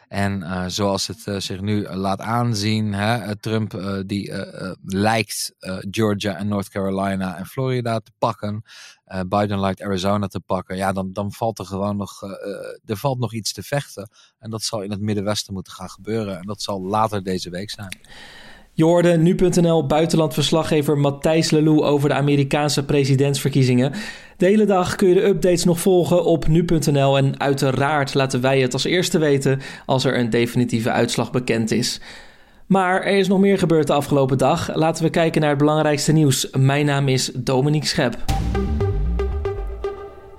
En 0.10 0.42
uh, 0.42 0.64
zoals 0.68 1.08
het 1.08 1.26
uh, 1.26 1.40
zich 1.40 1.62
nu 1.62 1.88
laat 1.88 2.22
aanzien, 2.22 2.94
hè, 2.94 3.36
Trump 3.36 4.04
die 4.06 4.32
lijkt 4.84 5.54
Georgia 5.92 6.36
en 6.36 6.48
North 6.48 6.70
Carolina 6.70 7.38
en 7.38 7.46
Florida 7.46 8.00
te 8.00 8.12
pakken. 8.18 8.64
Biden 9.28 9.60
lijkt 9.60 9.82
Arizona 9.82 10.28
te 10.28 10.40
pakken. 10.40 10.78
Ja, 10.78 10.92
dan, 10.92 11.14
dan 11.14 11.32
valt 11.32 11.60
er 11.60 11.66
gewoon 11.66 11.98
nog, 11.98 12.22
er 12.86 12.98
valt 12.98 13.20
nog 13.20 13.34
iets 13.34 13.54
te 13.54 13.64
vechten. 13.64 14.10
En 14.40 14.50
dat 14.50 14.64
zal 14.64 14.82
in 14.82 14.92
het 14.92 15.02
Middenwesten 15.02 15.54
moeten 15.54 15.74
gaan 15.74 15.90
gebeuren. 15.90 16.38
En 16.38 16.46
dat 16.46 16.62
zal 16.62 16.82
later 16.82 17.24
deze 17.24 17.50
week 17.50 17.70
zijn. 17.70 17.98
Je 18.80 18.86
hoorde 18.86 19.18
nu.nl 19.18 19.86
buitenlandverslaggever 19.86 20.98
Matthijs 20.98 21.52
Lelou 21.52 21.82
over 21.84 22.10
de 22.10 22.16
Amerikaanse 22.16 22.86
presidentsverkiezingen. 22.86 23.92
De 24.38 24.46
hele 24.46 24.66
dag 24.66 24.96
kun 24.96 25.08
je 25.08 25.14
de 25.14 25.26
updates 25.26 25.64
nog 25.64 25.80
volgen 25.80 26.26
op 26.26 26.48
nu.nl 26.48 27.18
en 27.18 27.40
uiteraard 27.40 28.14
laten 28.14 28.42
wij 28.42 28.60
het 28.60 28.74
als 28.74 28.84
eerste 28.84 29.20
weten 29.20 29.60
als 29.86 30.06
er 30.06 30.18
een 30.18 30.30
definitieve 30.30 30.92
uitslag 30.92 31.32
bekend 31.32 31.72
is. 31.72 32.02
Maar 32.66 33.02
er 33.02 33.18
is 33.18 33.28
nog 33.28 33.40
meer 33.40 33.58
gebeurd 33.58 33.88
de 33.88 33.94
afgelopen 33.94 34.38
dag. 34.38 34.76
Laten 34.76 35.04
we 35.04 35.10
kijken 35.10 35.42
naar 35.42 35.50
het 35.50 35.60
belangrijkste 35.60 36.12
nieuws. 36.12 36.50
Mijn 36.58 36.86
naam 36.86 37.08
is 37.08 37.32
Dominique 37.34 37.88
Schep. 37.88 38.18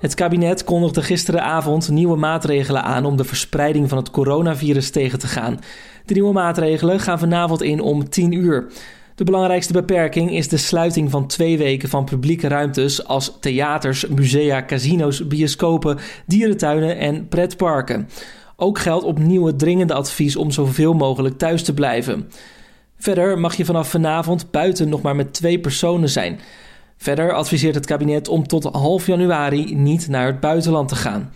Het 0.01 0.13
kabinet 0.13 0.63
kondigde 0.63 1.01
gisteravond 1.01 1.89
nieuwe 1.89 2.17
maatregelen 2.17 2.83
aan 2.83 3.05
om 3.05 3.17
de 3.17 3.23
verspreiding 3.23 3.89
van 3.89 3.97
het 3.97 4.11
coronavirus 4.11 4.89
tegen 4.89 5.19
te 5.19 5.27
gaan. 5.27 5.59
De 6.05 6.13
nieuwe 6.13 6.33
maatregelen 6.33 6.99
gaan 6.99 7.19
vanavond 7.19 7.61
in 7.61 7.81
om 7.81 8.09
10 8.09 8.31
uur. 8.31 8.71
De 9.15 9.23
belangrijkste 9.23 9.73
beperking 9.73 10.31
is 10.31 10.47
de 10.47 10.57
sluiting 10.57 11.11
van 11.11 11.27
twee 11.27 11.57
weken 11.57 11.89
van 11.89 12.05
publieke 12.05 12.47
ruimtes 12.47 13.07
als 13.07 13.37
theaters, 13.39 14.07
musea, 14.07 14.65
casino's, 14.65 15.27
bioscopen, 15.27 15.97
dierentuinen 16.25 16.97
en 16.97 17.27
pretparken. 17.27 18.09
Ook 18.55 18.79
geldt 18.79 19.05
opnieuw 19.05 19.45
het 19.45 19.59
dringende 19.59 19.93
advies 19.93 20.35
om 20.35 20.51
zoveel 20.51 20.93
mogelijk 20.93 21.37
thuis 21.37 21.63
te 21.63 21.73
blijven. 21.73 22.29
Verder 22.97 23.39
mag 23.39 23.55
je 23.55 23.65
vanaf 23.65 23.89
vanavond 23.89 24.51
buiten 24.51 24.89
nog 24.89 25.01
maar 25.01 25.15
met 25.15 25.33
twee 25.33 25.59
personen 25.59 26.09
zijn. 26.09 26.39
Verder 27.01 27.33
adviseert 27.33 27.75
het 27.75 27.85
kabinet 27.85 28.27
om 28.27 28.47
tot 28.47 28.63
half 28.63 29.07
januari 29.07 29.75
niet 29.75 30.07
naar 30.07 30.25
het 30.25 30.39
buitenland 30.39 30.87
te 30.87 30.95
gaan. 30.95 31.33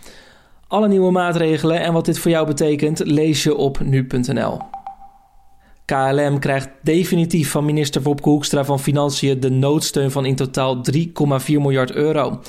Alle 0.68 0.88
nieuwe 0.88 1.10
maatregelen 1.10 1.80
en 1.80 1.92
wat 1.92 2.04
dit 2.04 2.18
voor 2.18 2.30
jou 2.30 2.46
betekent 2.46 2.98
lees 2.98 3.42
je 3.42 3.56
op 3.56 3.80
nu.nl. 3.80 4.58
KLM 5.84 6.38
krijgt 6.38 6.68
definitief 6.82 7.50
van 7.50 7.64
minister 7.64 8.02
Wopke 8.02 8.28
Hoekstra 8.28 8.64
van 8.64 8.80
Financiën 8.80 9.40
de 9.40 9.50
noodsteun 9.50 10.10
van 10.10 10.24
in 10.24 10.36
totaal 10.36 10.82
3,4 10.92 11.02
miljard 11.46 11.92
euro. 11.92 12.40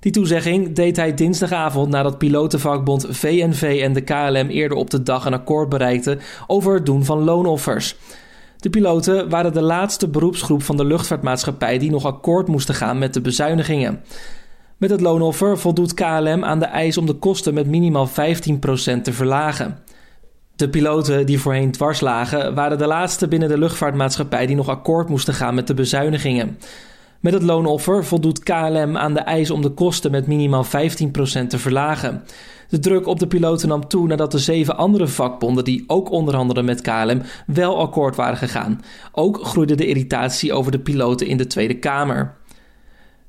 Die 0.00 0.12
toezegging 0.12 0.74
deed 0.74 0.96
hij 0.96 1.14
dinsdagavond 1.14 1.88
nadat 1.88 2.18
pilotenvakbond 2.18 3.06
VNV 3.08 3.80
en 3.82 3.92
de 3.92 4.00
KLM 4.00 4.48
eerder 4.48 4.76
op 4.76 4.90
de 4.90 5.02
dag 5.02 5.24
een 5.24 5.34
akkoord 5.34 5.68
bereikten 5.68 6.20
over 6.46 6.74
het 6.74 6.86
doen 6.86 7.04
van 7.04 7.24
loonoffers. 7.24 7.96
De 8.62 8.70
piloten 8.70 9.28
waren 9.28 9.52
de 9.52 9.62
laatste 9.62 10.08
beroepsgroep 10.08 10.62
van 10.62 10.76
de 10.76 10.84
luchtvaartmaatschappij 10.84 11.78
die 11.78 11.90
nog 11.90 12.04
akkoord 12.04 12.48
moesten 12.48 12.74
gaan 12.74 12.98
met 12.98 13.14
de 13.14 13.20
bezuinigingen. 13.20 14.00
Met 14.76 14.90
het 14.90 15.00
loonoffer 15.00 15.58
voldoet 15.58 15.94
KLM 15.94 16.44
aan 16.44 16.58
de 16.58 16.64
eis 16.64 16.96
om 16.96 17.06
de 17.06 17.12
kosten 17.12 17.54
met 17.54 17.66
minimaal 17.66 18.08
15% 18.08 18.12
te 19.02 19.12
verlagen. 19.12 19.78
De 20.56 20.68
piloten 20.68 21.26
die 21.26 21.40
voorheen 21.40 21.70
dwars 21.70 22.00
lagen, 22.00 22.54
waren 22.54 22.78
de 22.78 22.86
laatste 22.86 23.28
binnen 23.28 23.48
de 23.48 23.58
luchtvaartmaatschappij 23.58 24.46
die 24.46 24.56
nog 24.56 24.68
akkoord 24.68 25.08
moesten 25.08 25.34
gaan 25.34 25.54
met 25.54 25.66
de 25.66 25.74
bezuinigingen. 25.74 26.58
Met 27.22 27.32
het 27.32 27.42
loonoffer 27.42 28.04
voldoet 28.04 28.42
KLM 28.42 28.96
aan 28.96 29.14
de 29.14 29.20
eis 29.20 29.50
om 29.50 29.62
de 29.62 29.70
kosten 29.70 30.10
met 30.10 30.26
minimaal 30.26 30.64
15% 30.64 30.68
te 31.48 31.58
verlagen. 31.58 32.22
De 32.68 32.78
druk 32.78 33.06
op 33.06 33.18
de 33.18 33.26
piloten 33.26 33.68
nam 33.68 33.88
toe 33.88 34.06
nadat 34.06 34.32
de 34.32 34.38
zeven 34.38 34.76
andere 34.76 35.06
vakbonden 35.06 35.64
die 35.64 35.84
ook 35.86 36.10
onderhandelden 36.10 36.64
met 36.64 36.80
KLM 36.80 37.22
wel 37.46 37.78
akkoord 37.78 38.16
waren 38.16 38.36
gegaan. 38.36 38.80
Ook 39.12 39.44
groeide 39.44 39.74
de 39.74 39.86
irritatie 39.86 40.52
over 40.52 40.72
de 40.72 40.78
piloten 40.78 41.26
in 41.26 41.36
de 41.36 41.46
Tweede 41.46 41.78
Kamer. 41.78 42.34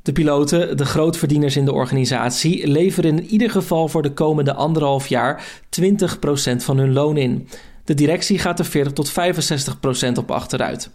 De 0.02 0.12
piloten, 0.12 0.78
de 0.78 0.86
grootverdieners 0.86 1.58
in 1.58 1.66
de 1.66 1.74
organisatie, 1.74 2.68
leveren 2.68 3.18
in 3.18 3.26
ieder 3.26 3.50
geval 3.50 3.88
voor 3.88 4.02
de 4.02 4.14
komende 4.14 4.54
anderhalf 4.54 5.08
jaar 5.08 5.62
20% 5.82 5.86
van 6.56 6.78
hun 6.78 6.94
loon 6.94 7.18
in. 7.18 7.48
De 7.84 7.94
directie 7.94 8.40
gaat 8.40 8.60
er 8.60 8.66
40 8.66 8.94
tot 8.94 9.12
65% 9.12 10.18
op 10.18 10.32
achteruit. 10.32 10.90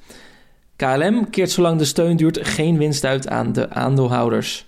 KLM 0.79 1.31
keert 1.31 1.51
zolang 1.51 1.79
de 1.79 1.85
steun 1.85 2.17
duurt 2.17 2.39
geen 2.47 2.79
winst 2.79 3.05
uit 3.05 3.29
aan 3.29 3.53
de 3.53 3.71
aandeelhouders. 3.71 4.67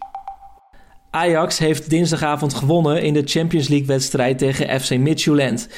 Ajax 1.10 1.58
heeft 1.58 1.90
dinsdagavond 1.90 2.54
gewonnen 2.54 3.02
in 3.02 3.12
de 3.12 3.22
Champions 3.24 3.68
League-wedstrijd 3.68 4.38
tegen 4.38 4.80
FC 4.80 4.98
Midtjylland. 4.98 5.68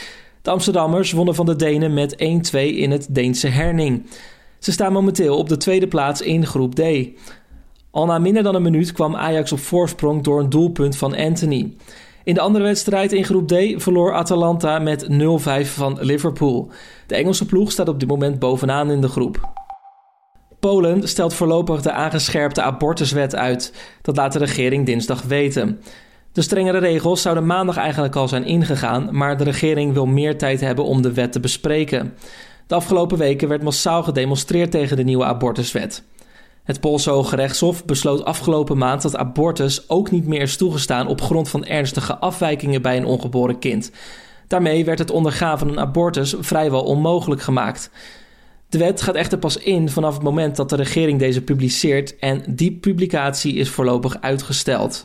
De 0.42 0.50
Amsterdammers 0.50 1.12
wonnen 1.12 1.34
van 1.34 1.46
de 1.46 1.56
Denen 1.56 1.94
met 1.94 2.12
1-2 2.52 2.58
in 2.58 2.90
het 2.90 3.06
Deense 3.10 3.48
Herning. 3.48 4.06
Ze 4.58 4.72
staan 4.72 4.92
momenteel 4.92 5.38
op 5.38 5.48
de 5.48 5.56
tweede 5.56 5.88
plaats 5.88 6.20
in 6.20 6.46
groep 6.46 6.74
D. 6.74 6.82
Al 7.90 8.06
na 8.06 8.18
minder 8.18 8.42
dan 8.42 8.54
een 8.54 8.62
minuut 8.62 8.92
kwam 8.92 9.16
Ajax 9.16 9.52
op 9.52 9.58
voorsprong 9.58 10.22
door 10.22 10.40
een 10.40 10.50
doelpunt 10.50 10.96
van 10.96 11.16
Anthony. 11.16 11.72
In 12.24 12.34
de 12.34 12.40
andere 12.40 12.64
wedstrijd 12.64 13.12
in 13.12 13.24
groep 13.24 13.48
D 13.48 13.54
verloor 13.76 14.12
Atalanta 14.12 14.78
met 14.78 15.06
0-5 15.10 15.14
van 15.62 15.98
Liverpool. 16.00 16.70
De 17.06 17.14
Engelse 17.14 17.46
ploeg 17.46 17.70
staat 17.70 17.88
op 17.88 18.00
dit 18.00 18.08
moment 18.08 18.38
bovenaan 18.38 18.90
in 18.90 19.00
de 19.00 19.08
groep. 19.08 19.61
Polen 20.68 21.08
stelt 21.08 21.34
voorlopig 21.34 21.82
de 21.82 21.92
aangescherpte 21.92 22.62
abortuswet 22.62 23.34
uit. 23.34 23.74
Dat 24.02 24.16
laat 24.16 24.32
de 24.32 24.38
regering 24.38 24.86
dinsdag 24.86 25.22
weten. 25.22 25.80
De 26.32 26.42
strengere 26.42 26.78
regels 26.78 27.22
zouden 27.22 27.46
maandag 27.46 27.76
eigenlijk 27.76 28.16
al 28.16 28.28
zijn 28.28 28.44
ingegaan, 28.44 29.08
maar 29.16 29.36
de 29.36 29.44
regering 29.44 29.92
wil 29.92 30.06
meer 30.06 30.38
tijd 30.38 30.60
hebben 30.60 30.84
om 30.84 31.02
de 31.02 31.12
wet 31.12 31.32
te 31.32 31.40
bespreken. 31.40 32.14
De 32.66 32.74
afgelopen 32.74 33.18
weken 33.18 33.48
werd 33.48 33.62
massaal 33.62 34.02
gedemonstreerd 34.02 34.70
tegen 34.70 34.96
de 34.96 35.04
nieuwe 35.04 35.24
abortuswet. 35.24 36.04
Het 36.64 36.80
Poolse 36.80 37.10
Hoge 37.10 37.36
Rechtshof 37.36 37.84
besloot 37.84 38.24
afgelopen 38.24 38.78
maand 38.78 39.02
dat 39.02 39.16
abortus 39.16 39.88
ook 39.88 40.10
niet 40.10 40.26
meer 40.26 40.40
is 40.40 40.56
toegestaan 40.56 41.06
op 41.06 41.20
grond 41.20 41.48
van 41.48 41.64
ernstige 41.64 42.18
afwijkingen 42.18 42.82
bij 42.82 42.96
een 42.96 43.06
ongeboren 43.06 43.58
kind. 43.58 43.90
Daarmee 44.46 44.84
werd 44.84 44.98
het 44.98 45.10
ondergaan 45.10 45.58
van 45.58 45.68
een 45.68 45.80
abortus 45.80 46.34
vrijwel 46.38 46.82
onmogelijk 46.82 47.42
gemaakt. 47.42 47.90
De 48.72 48.78
wet 48.78 49.02
gaat 49.02 49.14
echter 49.14 49.38
pas 49.38 49.56
in 49.56 49.88
vanaf 49.88 50.14
het 50.14 50.22
moment 50.22 50.56
dat 50.56 50.68
de 50.68 50.76
regering 50.76 51.18
deze 51.18 51.42
publiceert 51.42 52.16
en 52.18 52.42
die 52.48 52.72
publicatie 52.72 53.54
is 53.54 53.68
voorlopig 53.68 54.20
uitgesteld. 54.20 55.00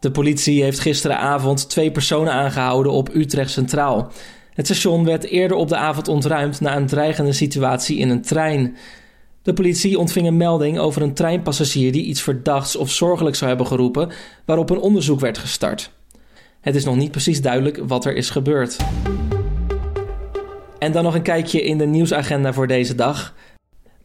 De 0.00 0.10
politie 0.10 0.62
heeft 0.62 0.78
gisteravond 0.78 1.68
twee 1.68 1.90
personen 1.92 2.32
aangehouden 2.32 2.92
op 2.92 3.14
Utrecht 3.14 3.50
Centraal. 3.50 4.12
Het 4.54 4.66
station 4.66 5.04
werd 5.04 5.24
eerder 5.24 5.56
op 5.56 5.68
de 5.68 5.76
avond 5.76 6.08
ontruimd 6.08 6.60
na 6.60 6.76
een 6.76 6.86
dreigende 6.86 7.32
situatie 7.32 7.98
in 7.98 8.10
een 8.10 8.22
trein. 8.22 8.76
De 9.42 9.52
politie 9.52 9.98
ontving 9.98 10.26
een 10.26 10.36
melding 10.36 10.78
over 10.78 11.02
een 11.02 11.14
treinpassagier 11.14 11.92
die 11.92 12.04
iets 12.04 12.22
verdachts 12.22 12.76
of 12.76 12.90
zorgelijk 12.90 13.36
zou 13.36 13.48
hebben 13.48 13.66
geroepen, 13.66 14.10
waarop 14.44 14.70
een 14.70 14.80
onderzoek 14.80 15.20
werd 15.20 15.38
gestart. 15.38 15.90
Het 16.60 16.74
is 16.74 16.84
nog 16.84 16.96
niet 16.96 17.10
precies 17.10 17.40
duidelijk 17.40 17.80
wat 17.86 18.04
er 18.04 18.14
is 18.14 18.30
gebeurd. 18.30 18.76
En 20.78 20.92
dan 20.92 21.04
nog 21.04 21.14
een 21.14 21.22
kijkje 21.22 21.62
in 21.62 21.78
de 21.78 21.86
nieuwsagenda 21.86 22.52
voor 22.52 22.66
deze 22.66 22.94
dag. 22.94 23.34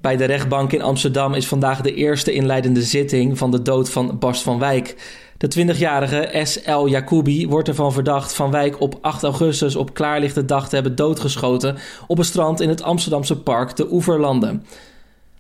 Bij 0.02 0.18
de 0.18 0.26
rechtbank 0.26 0.72
in 0.72 0.82
Amsterdam 0.82 1.34
is 1.34 1.48
vandaag 1.48 1.82
de 1.82 1.94
eerste 1.94 2.34
inleidende 2.34 2.82
zitting 2.82 3.38
van 3.38 3.52
de 3.52 3.62
dood 3.62 3.90
van 3.90 4.20
Bas 4.20 4.44
van 4.44 4.60
Wijk. 4.60 4.96
De 5.38 5.74
20-jarige 5.76 6.40
S.L. 6.44 6.88
Jacoubi 6.88 7.48
wordt 7.48 7.68
ervan 7.68 7.94
verdacht 7.94 8.34
Van 8.34 8.52
Wijk 8.52 8.82
op 8.82 8.98
8 9.02 9.24
augustus 9.24 9.76
op 9.76 9.94
klaarlichte 9.94 10.46
dag 10.46 10.70
te 10.70 10.76
hebben 10.76 10.96
doodgeschoten 10.96 11.78
op 12.08 12.18
een 12.18 12.26
strand 12.26 12.62
in 12.62 12.70
het 12.70 12.82
Amsterdamse 12.82 13.42
park 13.42 13.76
de 13.76 13.92
Oeverlanden. 13.92 14.66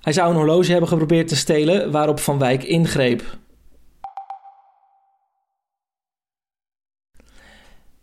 Hij 0.01 0.13
zou 0.13 0.29
een 0.29 0.35
horloge 0.35 0.71
hebben 0.71 0.89
geprobeerd 0.89 1.27
te 1.27 1.35
stelen 1.35 1.91
waarop 1.91 2.19
Van 2.19 2.39
Wijk 2.39 2.63
ingreep. 2.63 3.37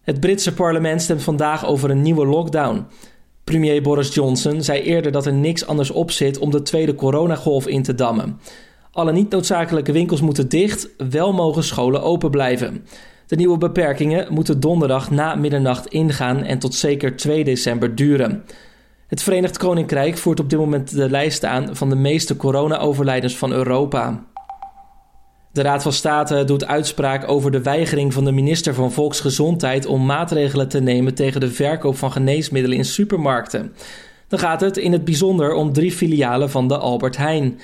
Het 0.01 0.21
Britse 0.21 0.55
parlement 0.55 1.03
stemt 1.03 1.23
vandaag 1.23 1.67
over 1.67 1.91
een 1.91 2.03
nieuwe 2.03 2.27
lockdown. 2.27 2.87
Premier 3.51 3.83
Boris 3.83 4.15
Johnson 4.15 4.63
zei 4.63 4.83
eerder 4.83 5.13
dat 5.13 5.27
er 5.27 5.33
niks 5.33 5.67
anders 5.67 5.91
op 5.91 6.11
zit 6.11 6.39
om 6.39 6.51
de 6.51 6.63
tweede 6.63 6.95
coronagolf 6.95 7.67
in 7.67 7.83
te 7.83 7.95
dammen. 7.95 8.41
Alle 8.93 9.13
niet 9.13 9.31
noodzakelijke 9.31 9.93
winkels 9.93 10.21
moeten 10.21 10.49
dicht, 10.49 10.89
wel 11.11 11.33
mogen 11.33 11.65
scholen 11.65 12.03
open 12.03 12.31
blijven. 12.31 12.85
De 13.27 13.37
nieuwe 13.37 13.59
beperkingen 13.59 14.27
moeten 14.33 14.61
donderdag 14.61 15.11
na 15.11 15.35
middernacht 15.35 15.87
ingaan 15.87 16.43
en 16.43 16.59
tot 16.59 16.75
zeker 16.75 17.17
2 17.17 17.45
december 17.45 17.95
duren. 17.95 18.45
Het 19.07 19.23
Verenigd 19.23 19.59
Koninkrijk 19.59 20.17
voert 20.17 20.41
op 20.41 20.51
dit 20.51 20.59
moment 20.59 20.95
de 20.95 21.11
lijst 21.11 21.45
aan 21.45 21.77
van 21.77 21.89
de 21.89 21.97
meeste 21.97 22.37
corona-overlijdens 22.37 23.37
van 23.37 23.53
Europa. 23.53 24.25
De 25.53 25.63
Raad 25.63 25.83
van 25.83 25.93
State 25.93 26.45
doet 26.45 26.67
uitspraak 26.67 27.29
over 27.29 27.51
de 27.51 27.63
weigering 27.63 28.13
van 28.13 28.25
de 28.25 28.33
minister 28.33 28.75
van 28.75 28.93
Volksgezondheid 28.93 29.87
om 29.87 30.07
maatregelen 30.07 30.69
te 30.69 30.81
nemen 30.81 31.15
tegen 31.15 31.41
de 31.41 31.51
verkoop 31.51 31.97
van 31.97 32.13
geneesmiddelen 32.13 32.79
in 32.79 32.85
supermarkten. 32.85 33.73
Dan 34.29 34.39
gaat 34.39 34.61
het 34.61 34.77
in 34.77 34.93
het 34.93 35.05
bijzonder 35.05 35.53
om 35.53 35.73
drie 35.73 35.93
filialen 35.93 36.51
van 36.51 36.69
de 36.69 36.79
Albert 36.79 37.17
Heijn. 37.17 37.61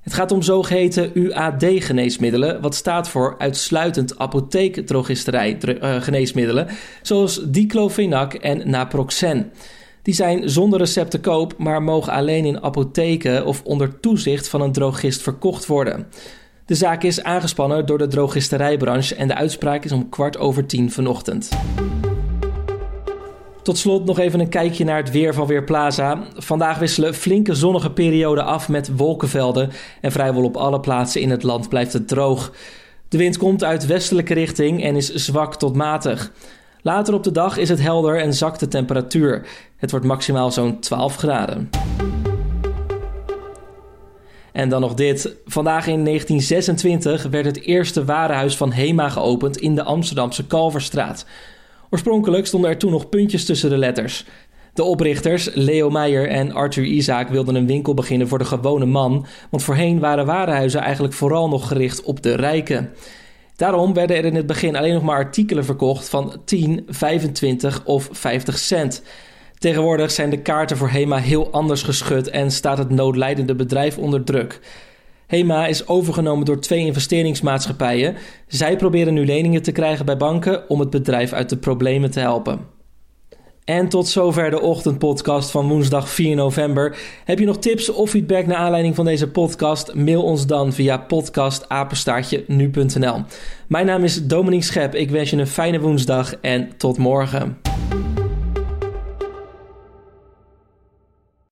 Het 0.00 0.14
gaat 0.14 0.32
om 0.32 0.42
zogeheten 0.42 1.10
UAD-geneesmiddelen, 1.14 2.60
wat 2.60 2.74
staat 2.74 3.08
voor 3.08 3.34
uitsluitend 3.38 4.18
apotheekdrogisterij-geneesmiddelen, 4.18 6.68
zoals 7.02 7.40
diclofenac 7.46 8.34
en 8.34 8.70
naproxen. 8.70 9.52
Die 10.02 10.14
zijn 10.14 10.50
zonder 10.50 10.78
recept 10.78 11.10
te 11.10 11.20
koop, 11.20 11.54
maar 11.58 11.82
mogen 11.82 12.12
alleen 12.12 12.44
in 12.44 12.62
apotheken 12.62 13.46
of 13.46 13.62
onder 13.64 14.00
toezicht 14.00 14.48
van 14.48 14.60
een 14.60 14.72
drogist 14.72 15.22
verkocht 15.22 15.66
worden. 15.66 16.06
De 16.72 16.78
zaak 16.78 17.02
is 17.02 17.22
aangespannen 17.22 17.86
door 17.86 17.98
de 17.98 18.06
drogisterijbranche 18.06 19.14
en 19.14 19.28
de 19.28 19.34
uitspraak 19.34 19.84
is 19.84 19.92
om 19.92 20.08
kwart 20.08 20.38
over 20.38 20.66
tien 20.66 20.90
vanochtend. 20.90 21.50
Tot 23.62 23.78
slot 23.78 24.04
nog 24.04 24.18
even 24.18 24.40
een 24.40 24.48
kijkje 24.48 24.84
naar 24.84 24.96
het 24.96 25.10
weer 25.10 25.34
van 25.34 25.46
Weerplaza. 25.46 26.22
Vandaag 26.36 26.78
wisselen 26.78 27.14
flinke 27.14 27.54
zonnige 27.54 27.90
perioden 27.90 28.44
af 28.44 28.68
met 28.68 28.96
wolkenvelden 28.96 29.70
en 30.00 30.12
vrijwel 30.12 30.44
op 30.44 30.56
alle 30.56 30.80
plaatsen 30.80 31.20
in 31.20 31.30
het 31.30 31.42
land 31.42 31.68
blijft 31.68 31.92
het 31.92 32.08
droog. 32.08 32.52
De 33.08 33.18
wind 33.18 33.36
komt 33.36 33.64
uit 33.64 33.86
westelijke 33.86 34.34
richting 34.34 34.82
en 34.82 34.96
is 34.96 35.14
zwak 35.14 35.56
tot 35.56 35.76
matig. 35.76 36.32
Later 36.82 37.14
op 37.14 37.22
de 37.22 37.32
dag 37.32 37.56
is 37.56 37.68
het 37.68 37.80
helder 37.80 38.20
en 38.20 38.34
zakt 38.34 38.60
de 38.60 38.68
temperatuur. 38.68 39.46
Het 39.76 39.90
wordt 39.90 40.06
maximaal 40.06 40.50
zo'n 40.50 40.80
12 40.80 41.16
graden. 41.16 41.70
En 44.52 44.68
dan 44.68 44.80
nog 44.80 44.94
dit. 44.94 45.36
Vandaag 45.44 45.86
in 45.86 46.04
1926 46.04 47.22
werd 47.30 47.44
het 47.44 47.60
eerste 47.60 48.04
warenhuis 48.04 48.56
van 48.56 48.72
Hema 48.72 49.08
geopend 49.08 49.56
in 49.56 49.74
de 49.74 49.82
Amsterdamse 49.82 50.46
Kalverstraat. 50.46 51.26
Oorspronkelijk 51.90 52.46
stonden 52.46 52.70
er 52.70 52.78
toen 52.78 52.90
nog 52.90 53.08
puntjes 53.08 53.44
tussen 53.44 53.70
de 53.70 53.76
letters. 53.76 54.24
De 54.74 54.82
oprichters, 54.82 55.50
Leo 55.54 55.90
Meijer 55.90 56.28
en 56.28 56.52
Arthur 56.52 56.84
Isaac, 56.84 57.28
wilden 57.28 57.54
een 57.54 57.66
winkel 57.66 57.94
beginnen 57.94 58.28
voor 58.28 58.38
de 58.38 58.44
gewone 58.44 58.86
man, 58.86 59.26
want 59.50 59.62
voorheen 59.62 59.98
waren 59.98 60.26
warenhuizen 60.26 60.80
eigenlijk 60.80 61.14
vooral 61.14 61.48
nog 61.48 61.68
gericht 61.68 62.02
op 62.02 62.22
de 62.22 62.34
rijken. 62.34 62.90
Daarom 63.56 63.94
werden 63.94 64.16
er 64.16 64.24
in 64.24 64.34
het 64.34 64.46
begin 64.46 64.76
alleen 64.76 64.94
nog 64.94 65.02
maar 65.02 65.24
artikelen 65.24 65.64
verkocht 65.64 66.08
van 66.08 66.42
10, 66.44 66.84
25 66.88 67.84
of 67.84 68.08
50 68.12 68.58
cent. 68.58 69.02
Tegenwoordig 69.62 70.10
zijn 70.10 70.30
de 70.30 70.42
kaarten 70.42 70.76
voor 70.76 70.90
HEMA 70.90 71.16
heel 71.16 71.50
anders 71.50 71.82
geschud 71.82 72.30
en 72.30 72.50
staat 72.50 72.78
het 72.78 72.90
noodlijdende 72.90 73.54
bedrijf 73.54 73.98
onder 73.98 74.24
druk. 74.24 74.60
HEMA 75.26 75.66
is 75.66 75.86
overgenomen 75.88 76.44
door 76.44 76.60
twee 76.60 76.86
investeringsmaatschappijen. 76.86 78.14
Zij 78.46 78.76
proberen 78.76 79.14
nu 79.14 79.26
leningen 79.26 79.62
te 79.62 79.72
krijgen 79.72 80.06
bij 80.06 80.16
banken 80.16 80.70
om 80.70 80.80
het 80.80 80.90
bedrijf 80.90 81.32
uit 81.32 81.48
de 81.48 81.56
problemen 81.56 82.10
te 82.10 82.20
helpen. 82.20 82.60
En 83.64 83.88
tot 83.88 84.08
zover 84.08 84.50
de 84.50 84.60
ochtendpodcast 84.60 85.50
van 85.50 85.68
woensdag 85.68 86.08
4 86.08 86.36
november. 86.36 86.96
Heb 87.24 87.38
je 87.38 87.46
nog 87.46 87.58
tips 87.58 87.88
of 87.88 88.10
feedback 88.10 88.46
naar 88.46 88.56
aanleiding 88.56 88.94
van 88.94 89.04
deze 89.04 89.30
podcast? 89.30 89.94
Mail 89.94 90.22
ons 90.22 90.46
dan 90.46 90.72
via 90.72 90.98
podcastapenstaartje 90.98 92.44
nu.nl. 92.46 93.22
Mijn 93.66 93.86
naam 93.86 94.04
is 94.04 94.26
Dominique 94.26 94.64
Schep. 94.64 94.94
Ik 94.94 95.10
wens 95.10 95.30
je 95.30 95.36
een 95.36 95.46
fijne 95.46 95.80
woensdag 95.80 96.34
en 96.40 96.76
tot 96.76 96.98
morgen. 96.98 97.58